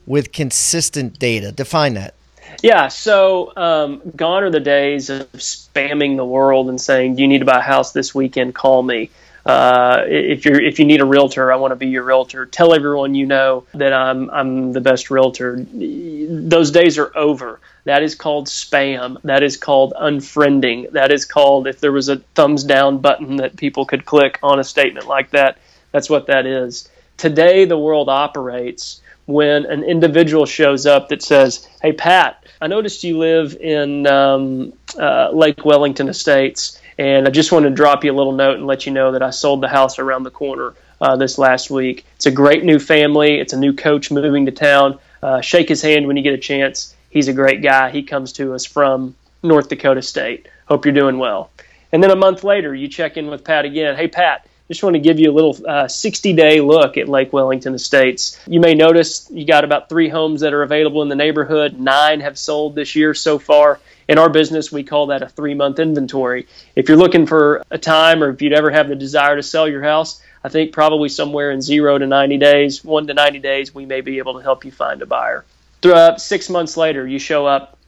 [0.07, 1.51] with consistent data?
[1.51, 2.15] Define that.
[2.63, 7.29] Yeah, so um, gone are the days of spamming the world and saying, "Do you
[7.29, 8.55] need to buy a house this weekend?
[8.55, 9.11] Call me."
[9.47, 12.47] Uh, if you if you need a realtor, I want to be your realtor.
[12.47, 15.65] Tell everyone you know that I'm I'm the best realtor.
[15.65, 17.61] Those days are over.
[17.85, 19.21] That is called spam.
[19.23, 20.93] That is called unfriending.
[20.93, 24.59] That is called if there was a thumbs down button that people could click on
[24.59, 25.59] a statement like that.
[25.93, 26.89] That's what that is.
[27.17, 33.05] Today, the world operates when an individual shows up that says, "Hey, Pat, I noticed
[33.05, 38.13] you live in um, uh, Lake Wellington Estates." And I just wanted to drop you
[38.13, 40.75] a little note and let you know that I sold the house around the corner
[41.01, 42.05] uh, this last week.
[42.17, 43.41] It's a great new family.
[43.41, 44.99] It's a new coach moving to town.
[45.23, 46.95] Uh, shake his hand when you get a chance.
[47.09, 47.89] He's a great guy.
[47.89, 50.47] He comes to us from North Dakota State.
[50.67, 51.51] Hope you're doing well.
[51.91, 53.97] And then a month later, you check in with Pat again.
[53.97, 57.33] Hey, Pat, just want to give you a little 60 uh, day look at Lake
[57.33, 58.39] Wellington Estates.
[58.47, 61.81] You may notice you got about three homes that are available in the neighborhood.
[61.81, 65.55] Nine have sold this year so far in our business, we call that a three
[65.55, 66.49] month inventory.
[66.75, 69.69] If you're looking for a time or if you'd ever have the desire to sell
[69.69, 73.73] your house, I think probably somewhere in zero to 90 days, one to 90 days,
[73.73, 75.45] we may be able to help you find a buyer.
[75.85, 77.79] Uh, six months later, you show up.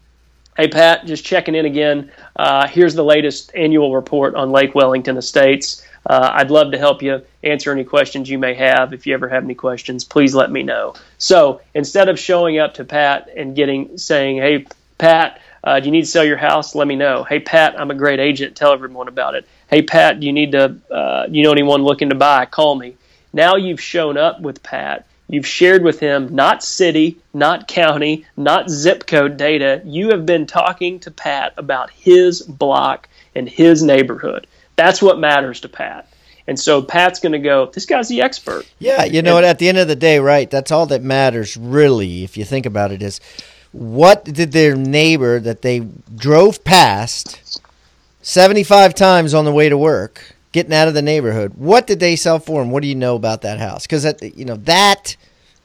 [0.56, 2.12] Hey, Pat, just checking in again.
[2.37, 5.85] Uh, here's the latest annual report on Lake Wellington Estates.
[6.06, 8.92] Uh, I'd love to help you answer any questions you may have.
[8.92, 10.94] If you ever have any questions, please let me know.
[11.18, 14.66] So instead of showing up to Pat and getting saying, "Hey,
[14.98, 16.75] Pat, uh, do you need to sell your house?
[16.75, 17.25] Let me know.
[17.25, 18.57] Hey, Pat, I'm a great agent.
[18.57, 19.46] Tell everyone about it.
[19.68, 22.46] Hey, Pat, do you need to, uh, you know anyone looking to buy?
[22.46, 22.96] Call me.
[23.33, 25.07] Now you've shown up with Pat.
[25.29, 29.81] You've shared with him not city, not county, not zip code data.
[29.85, 34.46] You have been talking to Pat about his block and his neighborhood.
[34.77, 36.07] That's what matters to Pat.
[36.46, 38.66] And so Pat's going to go, this guy's the expert.
[38.79, 39.44] Yeah, you know what?
[39.44, 40.51] At the end of the day, right?
[40.51, 43.20] That's all that matters, really, if you think about it, is
[43.72, 45.80] what did their neighbor that they
[46.14, 47.61] drove past
[48.22, 52.16] 75 times on the way to work getting out of the neighborhood what did they
[52.16, 53.87] sell for and what do you know about that house?
[53.87, 55.16] Because that you know that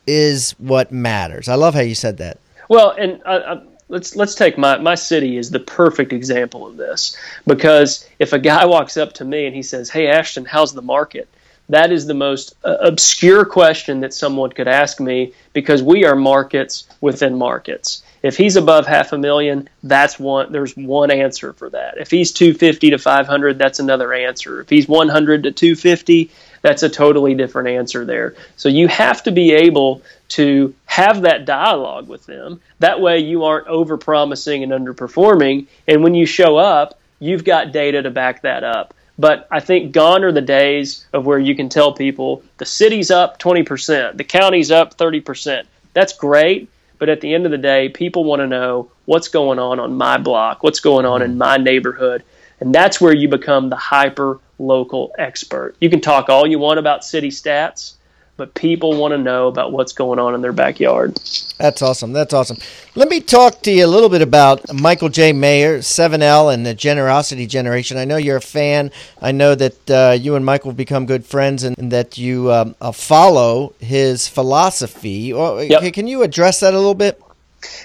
[0.05, 1.49] is what matters.
[1.49, 2.39] I love how you said that.
[2.69, 6.77] Well and I, I, let's let's take my my city is the perfect example of
[6.77, 7.17] this.
[7.45, 10.81] Because if a guy walks up to me and he says hey ashton how's the
[10.81, 11.27] market
[11.69, 16.15] that is the most uh, obscure question that someone could ask me because we are
[16.15, 18.03] markets within markets.
[18.23, 20.51] If he's above half a million, that's one.
[20.51, 21.97] There's one answer for that.
[21.97, 24.61] If he's 250 to 500, that's another answer.
[24.61, 28.35] If he's 100 to 250, that's a totally different answer there.
[28.55, 32.59] So you have to be able to have that dialogue with them.
[32.79, 35.67] That way, you aren't over promising and underperforming.
[35.87, 38.93] And when you show up, you've got data to back that up.
[39.19, 43.09] But I think gone are the days of where you can tell people the city's
[43.09, 45.65] up 20%, the county's up 30%.
[45.93, 46.69] That's great.
[46.99, 49.95] But at the end of the day, people want to know what's going on on
[49.95, 51.39] my block, what's going on in mm-hmm.
[51.39, 52.23] my neighborhood.
[52.59, 55.75] And that's where you become the hyper local expert.
[55.79, 57.93] You can talk all you want about city stats,
[58.37, 61.15] but people want to know about what's going on in their backyard.
[61.57, 62.13] That's awesome.
[62.13, 62.57] That's awesome.
[62.95, 65.33] Let me talk to you a little bit about Michael J.
[65.33, 67.97] Maher, 7L, and the Generosity Generation.
[67.97, 68.91] I know you're a fan.
[69.19, 72.51] I know that uh, you and Michael have become good friends and, and that you
[72.51, 75.33] um, uh, follow his philosophy.
[75.33, 75.93] Yep.
[75.93, 77.19] Can you address that a little bit?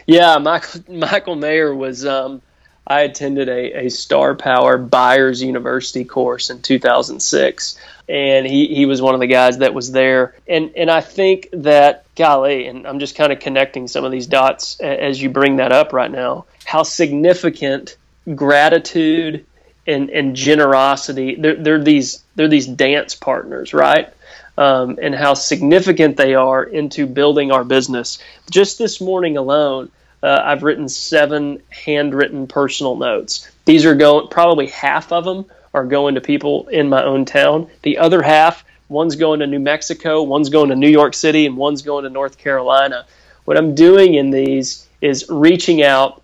[0.06, 2.04] Yeah, Michael, Michael Maher was.
[2.04, 2.42] Um,
[2.86, 7.78] I attended a, a Star Power Buyers University course in 2006
[8.08, 10.34] and he, he was one of the guys that was there.
[10.48, 14.26] And and I think that golly, and I'm just kind of connecting some of these
[14.26, 16.46] dots as you bring that up right now.
[16.64, 17.96] How significant
[18.34, 19.46] gratitude
[19.86, 24.12] and, and generosity they're, they're these they're these dance partners, right?
[24.58, 28.18] Um, and how significant they are into building our business.
[28.50, 29.90] Just this morning alone,
[30.22, 33.50] uh, I've written seven handwritten personal notes.
[33.64, 37.68] These are going probably half of them are going to people in my own town.
[37.82, 41.56] The other half, one's going to New Mexico, one's going to New York City, and
[41.56, 43.06] one's going to North Carolina.
[43.44, 46.22] What I'm doing in these is reaching out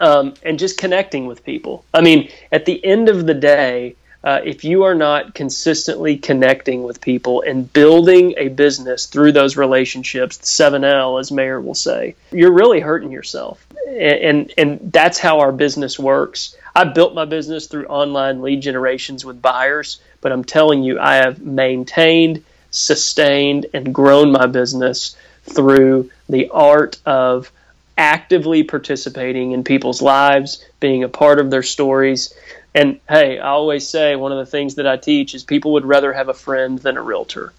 [0.00, 1.84] um, and just connecting with people.
[1.92, 6.82] I mean, at the end of the day, uh, if you are not consistently connecting
[6.82, 12.52] with people and building a business through those relationships, 7L, as Maher will say, you're
[12.52, 13.64] really hurting yourself.
[13.86, 16.56] And, and, and that's how our business works.
[16.74, 21.16] I built my business through online lead generations with buyers, but I'm telling you, I
[21.16, 27.52] have maintained, sustained, and grown my business through the art of
[27.96, 32.32] actively participating in people's lives, being a part of their stories.
[32.74, 35.84] And hey, I always say one of the things that I teach is people would
[35.84, 37.52] rather have a friend than a realtor.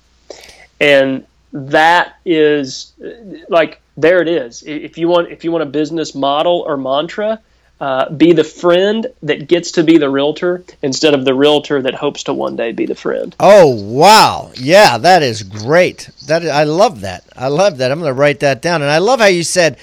[0.79, 2.93] And that is
[3.49, 4.63] like there it is.
[4.63, 7.39] If you want if you want a business model or mantra,
[7.81, 11.95] uh, be the friend that gets to be the realtor instead of the realtor that
[11.95, 13.35] hopes to one day be the friend.
[13.39, 16.09] Oh wow, yeah, that is great.
[16.27, 17.23] That I love that.
[17.35, 17.91] I love that.
[17.91, 19.77] I'm going to write that down, and I love how you said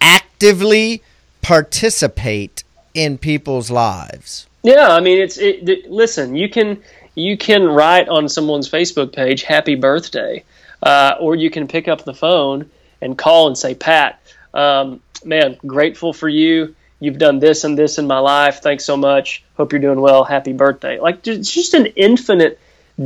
[0.00, 1.02] actively
[1.42, 2.64] participate
[2.94, 4.46] in people's lives.
[4.62, 6.36] Yeah, I mean, it's it, it, listen.
[6.36, 6.82] You can
[7.14, 10.44] you can write on someone's Facebook page "Happy Birthday,"
[10.82, 14.20] uh, or you can pick up the phone and call and say, "Pat,
[14.54, 18.62] um, man, grateful for you." you've done this and this in my life.
[18.62, 19.42] Thanks so much.
[19.56, 20.22] Hope you're doing well.
[20.22, 21.00] Happy birthday.
[21.00, 22.60] Like it's just an infinite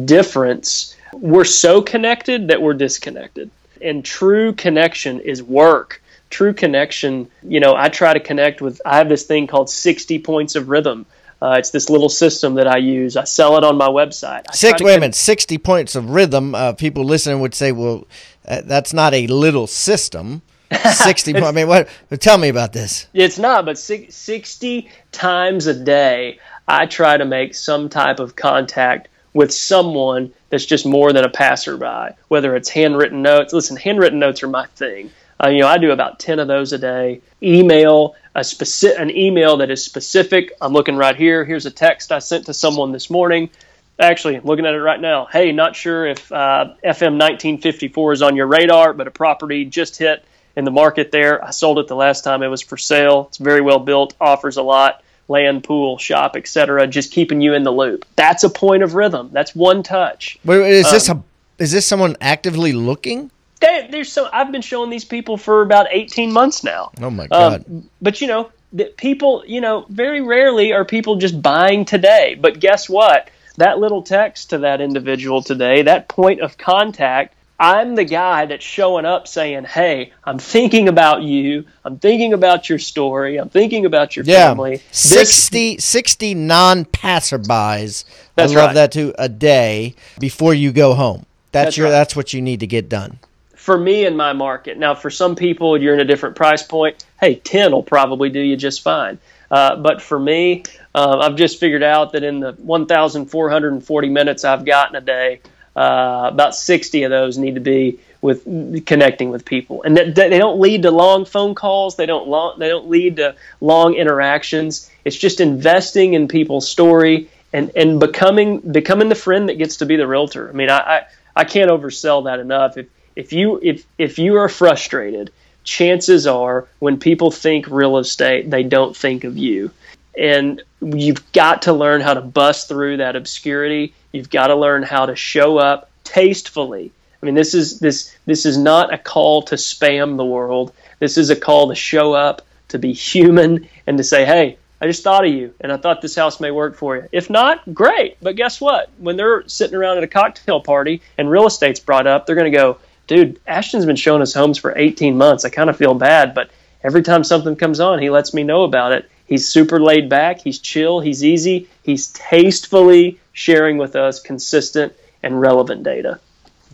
[0.05, 0.95] difference.
[1.15, 3.51] We're so connected that we're disconnected.
[3.81, 6.03] And true connection is work.
[6.29, 10.19] True connection, you know, I try to connect with, I have this thing called 60
[10.19, 11.07] points of rhythm.
[11.41, 13.16] Uh, it's this little system that I use.
[13.16, 14.45] I sell it on my website.
[14.49, 16.55] I Six, wait a minute, 60 points of rhythm.
[16.55, 18.07] Uh, people listening would say, well,
[18.49, 20.43] uh, that's not a little system.
[20.93, 23.07] 60 I mean what tell me about this.
[23.14, 29.09] It's not but 60 times a day I try to make some type of contact
[29.32, 33.53] with someone that's just more than a passerby, whether it's handwritten notes.
[33.53, 35.11] Listen, handwritten notes are my thing.
[35.43, 37.20] Uh, you know, I do about 10 of those a day.
[37.43, 40.53] Email, a specific, an email that is specific.
[40.61, 41.45] I'm looking right here.
[41.45, 43.51] Here's a text I sent to someone this morning.
[43.99, 45.26] Actually, looking at it right now.
[45.26, 49.97] Hey, not sure if uh, FM 1954 is on your radar, but a property just
[49.97, 50.24] hit
[50.55, 51.43] in the market there.
[51.45, 53.26] I sold it the last time it was for sale.
[53.28, 56.87] It's very well built, offers a lot, land, pool, shop, etc.
[56.87, 58.05] Just keeping you in the loop.
[58.16, 59.30] That's a point of rhythm.
[59.32, 60.39] That's one touch.
[60.45, 61.22] Wait, is um, this a
[61.59, 63.30] is this someone actively looking?
[63.61, 66.91] They, there's so I've been showing these people for about 18 months now.
[67.01, 67.65] Oh my um, god!
[67.69, 72.37] Um, but you know, that people, you know, very rarely are people just buying today.
[72.39, 73.31] But guess what?
[73.57, 78.65] That little text to that individual today, that point of contact I'm the guy that's
[78.65, 81.65] showing up saying, "Hey, I'm thinking about you.
[81.85, 83.39] I'm thinking about your story.
[83.39, 84.49] I'm thinking about your yeah.
[84.49, 88.05] family." 60, 60 non-passerbys.
[88.37, 88.75] I love right.
[88.75, 89.15] that too.
[89.19, 91.25] A day before you go home.
[91.53, 91.87] That's, that's your.
[91.87, 91.93] Right.
[91.93, 93.19] That's what you need to get done.
[93.67, 94.79] For me in my market.
[94.79, 97.05] Now, for some people, you're in a different price point.
[97.21, 99.19] Hey, ten will probably do you just fine.
[99.51, 100.62] Uh, but for me,
[100.95, 105.41] uh, I've just figured out that in the 1,440 minutes I've gotten a day,
[105.75, 110.31] uh, about 60 of those need to be with connecting with people, and that, that
[110.31, 111.97] they don't lead to long phone calls.
[111.97, 114.89] They don't long, they don't lead to long interactions.
[115.05, 119.87] It's just investing in people's story and and becoming becoming the friend that gets to
[119.87, 120.49] be the realtor.
[120.49, 122.77] I mean, I I, I can't oversell that enough.
[122.77, 122.87] If
[123.17, 125.33] if you if if you are frustrated,
[125.64, 129.73] chances are when people think real estate, they don't think of you
[130.17, 133.95] and you've got to learn how to bust through that obscurity.
[134.12, 136.93] You've got to learn how to show up tastefully.
[137.23, 140.73] I mean, this is this this is not a call to spam the world.
[140.99, 144.87] This is a call to show up, to be human, and to say, "Hey, I
[144.87, 147.09] just thought of you, and I thought this house may work for you.
[147.12, 148.17] If not, great.
[148.23, 148.91] But guess what?
[148.99, 152.53] When they're sitting around at a cocktail party and real estate's brought up, they're going
[152.53, 155.45] to go, dude, Ashton's been showing us homes for 18 months.
[155.45, 156.51] I kind of feel bad, but
[156.83, 159.11] every time something comes on, he lets me know about it.
[159.27, 160.41] He's super laid back.
[160.41, 161.01] He's chill.
[161.01, 161.69] He's easy.
[161.83, 164.93] He's tastefully sharing with us consistent
[165.23, 166.21] and relevant data.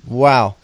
[0.07, 0.57] Wow.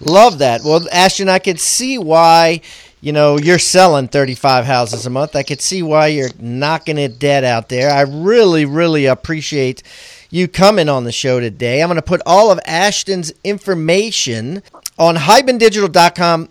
[0.00, 0.62] Love that.
[0.64, 2.62] Well, Ashton, I could see why,
[3.00, 5.36] you know, you're selling 35 houses a month.
[5.36, 7.90] I could see why you're knocking it dead out there.
[7.90, 9.82] I really, really appreciate
[10.30, 11.82] you coming on the show today.
[11.82, 14.62] I'm going to put all of Ashton's information
[14.98, 16.48] on hibandigital.com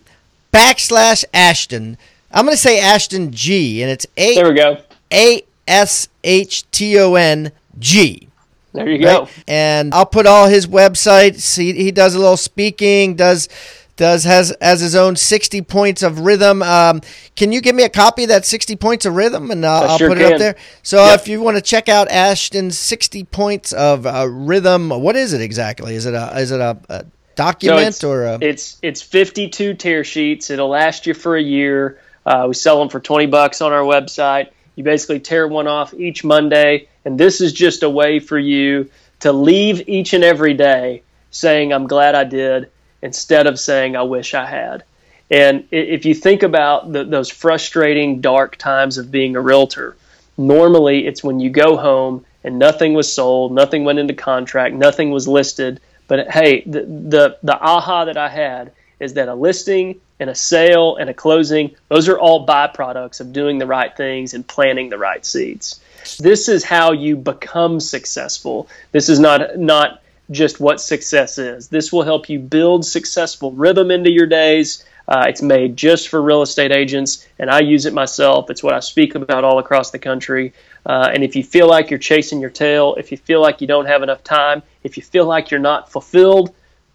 [0.52, 1.98] backslash Ashton
[2.34, 4.36] I'm going to say Ashton G, and it's A.
[4.36, 4.78] There we go.
[5.14, 8.28] A S H T O N G.
[8.74, 9.26] There you right?
[9.26, 9.30] go.
[9.48, 11.56] And I'll put all his websites.
[11.56, 13.16] He, he does a little speaking.
[13.16, 13.50] Does
[13.96, 16.64] does has has his own 60 points of rhythm.
[16.64, 17.02] Um,
[17.36, 19.98] can you give me a copy of that 60 points of rhythm and uh, I'll
[20.00, 20.26] sure put can.
[20.26, 20.56] it up there.
[20.82, 21.20] So yep.
[21.20, 25.42] if you want to check out Ashton's 60 points of uh, rhythm, what is it
[25.42, 25.94] exactly?
[25.94, 27.06] Is it a is it a, a
[27.36, 28.38] document so or a...
[28.42, 30.50] it's it's 52 tear sheets.
[30.50, 32.00] It'll last you for a year.
[32.26, 34.50] Uh, we sell them for 20 bucks on our website.
[34.76, 38.90] You basically tear one off each Monday, and this is just a way for you
[39.20, 42.70] to leave each and every day saying, I'm glad I did,
[43.02, 44.84] instead of saying, I wish I had.
[45.30, 49.96] And if you think about the, those frustrating, dark times of being a realtor,
[50.38, 55.12] normally it's when you go home and nothing was sold, nothing went into contract, nothing
[55.12, 55.80] was listed.
[56.08, 60.36] But hey, the, the, the aha that I had is that a listing and a
[60.36, 64.90] sale and a closing, those are all byproducts of doing the right things and planting
[64.90, 65.82] the right seeds.
[66.20, 68.68] This is how you become successful.
[68.92, 70.02] This is not not
[70.32, 71.68] just what success is.
[71.68, 74.86] This will help you build successful rhythm into your days.
[75.08, 78.50] Uh, it's made just for real estate agents, and I use it myself.
[78.50, 80.54] It's what I speak about all across the country.
[80.86, 83.68] Uh, and if you feel like you're chasing your tail, if you feel like you
[83.68, 86.54] don't have enough time, if you feel like you're not fulfilled,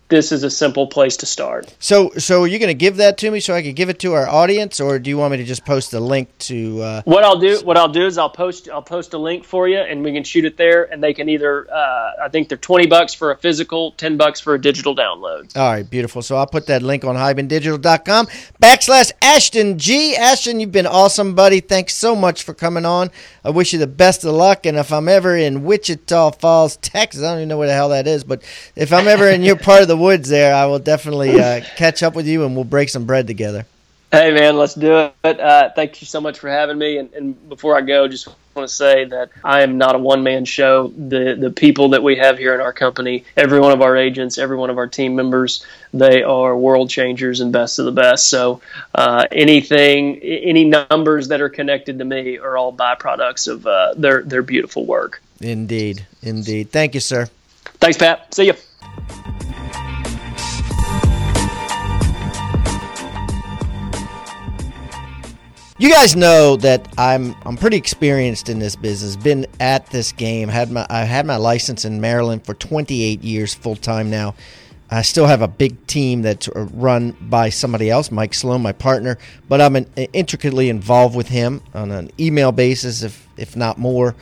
[0.09, 1.75] this is a simple place to start.
[1.79, 3.99] So, so are you going to give that to me so I can give it
[4.01, 6.83] to our audience, or do you want me to just post a link to?
[6.83, 7.03] Uh...
[7.05, 9.79] What I'll do, what I'll do is I'll post, I'll post a link for you,
[9.79, 12.87] and we can shoot it there, and they can either, uh, I think they're twenty
[12.87, 15.57] bucks for a physical, ten bucks for a digital download.
[15.57, 16.23] All right, beautiful.
[16.23, 18.27] So I'll put that link on hibandigital.com
[18.63, 20.17] backslash Ashton G.
[20.17, 21.61] Ashton, you've been awesome, buddy.
[21.61, 23.11] Thanks so much for coming on.
[23.45, 27.23] I wish you the best of luck, and if I'm ever in Wichita Falls, Texas,
[27.23, 28.43] I don't even know where the hell that is, but
[28.75, 32.03] if I'm ever in your part of the woods there, I will definitely uh, catch
[32.03, 33.67] up with you and we'll break some bread together.
[34.11, 35.41] Hey, man, let's do it.
[35.41, 36.97] Uh, thank you so much for having me.
[36.97, 40.23] And, and, before I go, just want to say that I am not a one
[40.23, 40.89] man show.
[40.89, 44.39] The, the people that we have here in our company, every one of our agents,
[44.39, 48.29] every one of our team members, they are world changers and best of the best.
[48.29, 48.63] So
[48.95, 54.23] uh, anything, any numbers that are connected to me are all byproducts of uh, their,
[54.23, 55.21] their beautiful work.
[55.43, 56.07] Indeed.
[56.23, 56.71] Indeed.
[56.71, 57.29] Thank you, sir.
[57.79, 58.33] Thanks, Pat.
[58.35, 58.55] See you.
[65.81, 69.15] You guys know that I'm I'm pretty experienced in this business.
[69.15, 70.49] Been at this game.
[70.49, 74.35] Had my I had my license in Maryland for 28 years full time now.
[74.91, 78.73] I still have a big team that's uh, run by somebody else, Mike Sloan, my
[78.73, 79.19] partner,
[79.49, 84.17] but I'm an, intricately involved with him on an email basis, if if not more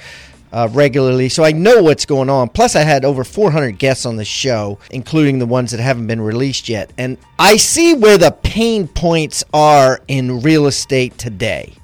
[0.57, 2.49] uh, regularly, so I know what's going on.
[2.49, 6.23] Plus, I had over 400 guests on the show, including the ones that haven't been
[6.23, 6.91] released yet.
[6.97, 11.75] And I see where the pain points are in real estate today.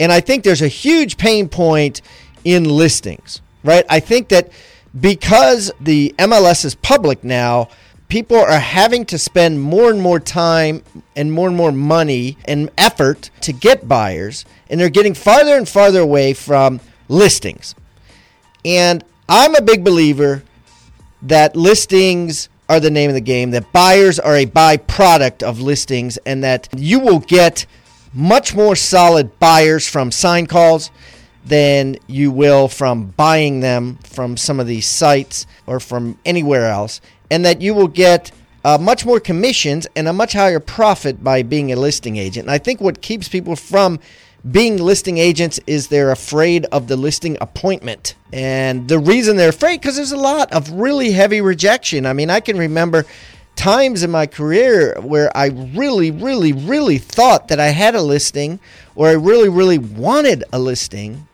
[0.00, 2.00] And I think there's a huge pain point
[2.44, 3.84] in listings, right?
[3.90, 4.50] I think that
[4.98, 7.68] because the MLS is public now,
[8.08, 10.82] people are having to spend more and more time
[11.14, 15.68] and more and more money and effort to get buyers, and they're getting farther and
[15.68, 17.74] farther away from listings.
[18.64, 20.42] And I'm a big believer
[21.22, 26.16] that listings are the name of the game, that buyers are a byproduct of listings,
[26.18, 27.66] and that you will get
[28.12, 30.90] much more solid buyers from sign calls
[31.44, 37.00] than you will from buying them from some of these sites or from anywhere else,
[37.30, 38.30] and that you will get
[38.64, 42.44] uh, much more commissions and a much higher profit by being a listing agent.
[42.44, 44.00] And I think what keeps people from
[44.50, 48.14] being listing agents is they're afraid of the listing appointment.
[48.32, 52.04] And the reason they're afraid because there's a lot of really heavy rejection.
[52.04, 53.06] I mean, I can remember
[53.56, 58.60] times in my career where I really, really, really thought that I had a listing
[58.94, 61.26] or I really, really wanted a listing.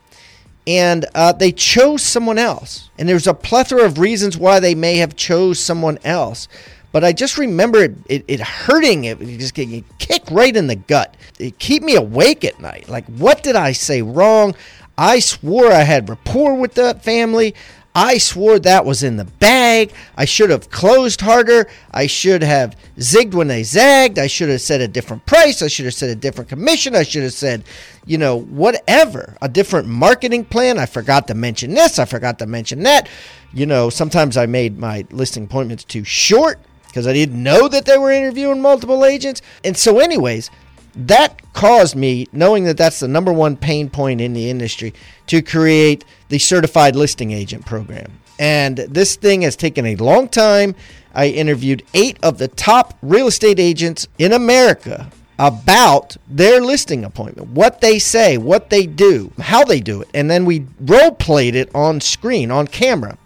[0.66, 2.90] And uh, they chose someone else.
[2.96, 6.46] And there's a plethora of reasons why they may have chose someone else.
[6.92, 9.04] But I just remember it, it, it hurting.
[9.04, 11.16] It, it just getting kick right in the gut.
[11.38, 12.88] It keep me awake at night.
[12.88, 14.54] Like, what did I say wrong?
[14.98, 17.54] I swore I had rapport with that family.
[17.94, 19.92] I swore that was in the bag.
[20.16, 21.68] I should have closed harder.
[21.90, 24.18] I should have zigged when they zagged.
[24.18, 25.60] I should have said a different price.
[25.60, 26.94] I should have said a different commission.
[26.94, 27.64] I should have said,
[28.06, 30.78] you know, whatever, a different marketing plan.
[30.78, 31.98] I forgot to mention this.
[31.98, 33.08] I forgot to mention that.
[33.52, 36.60] You know, sometimes I made my listing appointments too short
[36.90, 39.40] because I didn't know that they were interviewing multiple agents.
[39.64, 40.50] And so, anyways,
[40.94, 44.92] that caused me, knowing that that's the number one pain point in the industry,
[45.28, 48.12] to create the certified listing agent program.
[48.38, 50.74] And this thing has taken a long time.
[51.14, 57.48] I interviewed eight of the top real estate agents in America about their listing appointment,
[57.50, 60.08] what they say, what they do, how they do it.
[60.12, 63.16] And then we role played it on screen, on camera.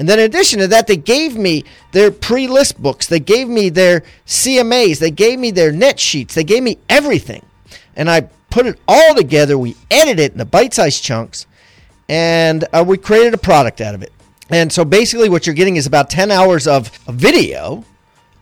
[0.00, 3.06] And then in addition to that, they gave me their pre-list books.
[3.06, 4.98] They gave me their CMAs.
[4.98, 6.34] They gave me their net sheets.
[6.34, 7.44] They gave me everything.
[7.94, 9.58] And I put it all together.
[9.58, 11.46] We edited it into bite-sized chunks.
[12.08, 14.10] And uh, we created a product out of it.
[14.48, 17.84] And so basically what you're getting is about 10 hours of video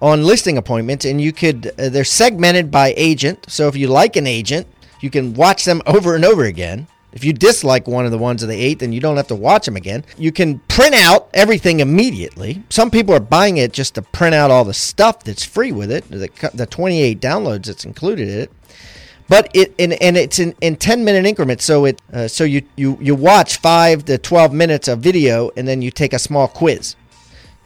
[0.01, 1.05] on listing appointments.
[1.05, 3.47] And you could, uh, they're segmented by agent.
[3.49, 4.69] So if you like an agent,
[5.01, 6.87] You can watch them over and over again.
[7.19, 9.35] If you dislike one of the ones of the eight, then you don't have to
[9.35, 10.05] watch them again.
[10.17, 12.63] You can print out everything immediately.
[12.71, 15.91] Some people are buying it just to print out all the stuff that's free with
[15.91, 18.53] it, the, the 28 downloads that's included in it.
[19.29, 21.65] But it and, and it's in, in 10 minute increments.
[21.65, 25.67] So it uh, so you, you you watch five to 12 minutes of video, and
[25.67, 26.95] then you take a small quiz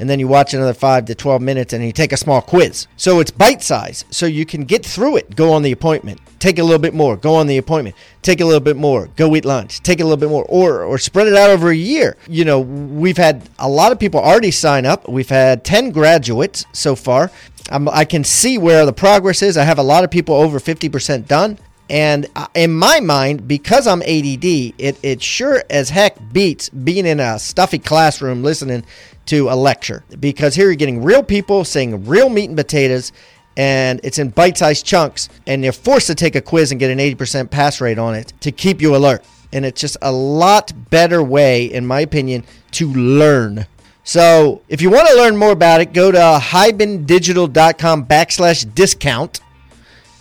[0.02, 2.88] and then you watch another 5 to 12 minutes and you take a small quiz.
[2.96, 4.04] So it's bite size.
[4.10, 7.16] So you can get through it, go on the appointment, take a little bit more,
[7.16, 10.16] go on the appointment, take a little bit more, go eat lunch, take a little
[10.16, 12.16] bit more or or spread it out over a year.
[12.26, 15.08] You know, we've had a lot of people already sign up.
[15.08, 17.30] We've had 10 graduates so far.
[17.70, 19.56] I'm, I can see where the progress is.
[19.56, 21.58] I have a lot of people over 50% done.
[21.88, 27.06] And uh, in my mind, because I'm ADD, it, it sure as heck beats being
[27.06, 28.84] in a stuffy classroom listening
[29.26, 30.04] to a lecture.
[30.18, 33.12] Because here you're getting real people saying real meat and potatoes,
[33.56, 36.90] and it's in bite sized chunks, and you're forced to take a quiz and get
[36.90, 39.24] an 80% pass rate on it to keep you alert.
[39.52, 43.66] And it's just a lot better way, in my opinion, to learn.
[44.04, 49.40] So if you want to learn more about it, go to hibandigital.com backslash discount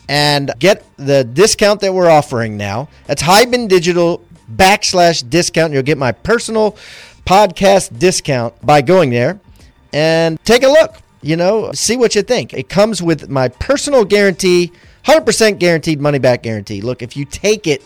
[0.08, 2.89] and get the discount that we're offering now.
[3.08, 4.24] That's Hiban Digital
[4.54, 5.68] backslash discount.
[5.68, 6.76] And you'll get my personal
[7.26, 9.40] podcast discount by going there
[9.94, 10.98] and take a look.
[11.22, 12.54] You know, see what you think.
[12.54, 14.72] It comes with my personal guarantee,
[15.06, 16.82] 100% guaranteed money back guarantee.
[16.82, 17.84] Look, if you take it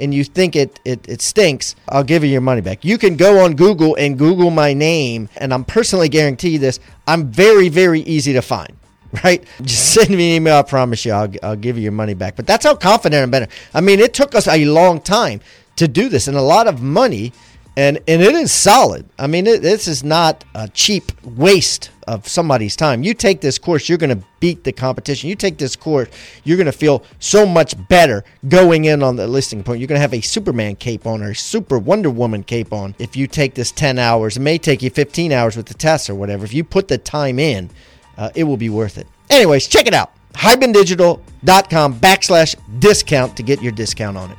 [0.00, 2.84] and you think it, it, it stinks, I'll give you your money back.
[2.84, 6.80] You can go on Google and Google my name, and I'm personally guarantee this.
[7.06, 8.76] I'm very, very easy to find
[9.24, 9.44] right?
[9.62, 10.56] Just send me an email.
[10.56, 12.36] I promise you, I'll, I'll give you your money back.
[12.36, 13.48] But that's how confident I'm better.
[13.74, 15.40] I mean, it took us a long time
[15.76, 17.32] to do this and a lot of money,
[17.76, 19.08] and and it is solid.
[19.18, 23.02] I mean, it, this is not a cheap waste of somebody's time.
[23.02, 25.30] You take this course, you're going to beat the competition.
[25.30, 26.08] You take this course,
[26.44, 29.80] you're going to feel so much better going in on the listing point.
[29.80, 32.94] You're going to have a Superman cape on or a Super Wonder Woman cape on
[32.98, 34.36] if you take this 10 hours.
[34.36, 36.44] It may take you 15 hours with the test or whatever.
[36.44, 37.70] If you put the time in,
[38.18, 39.06] uh, it will be worth it.
[39.30, 40.12] Anyways, check it out.
[40.34, 44.38] HibanDigital.com backslash discount to get your discount on it.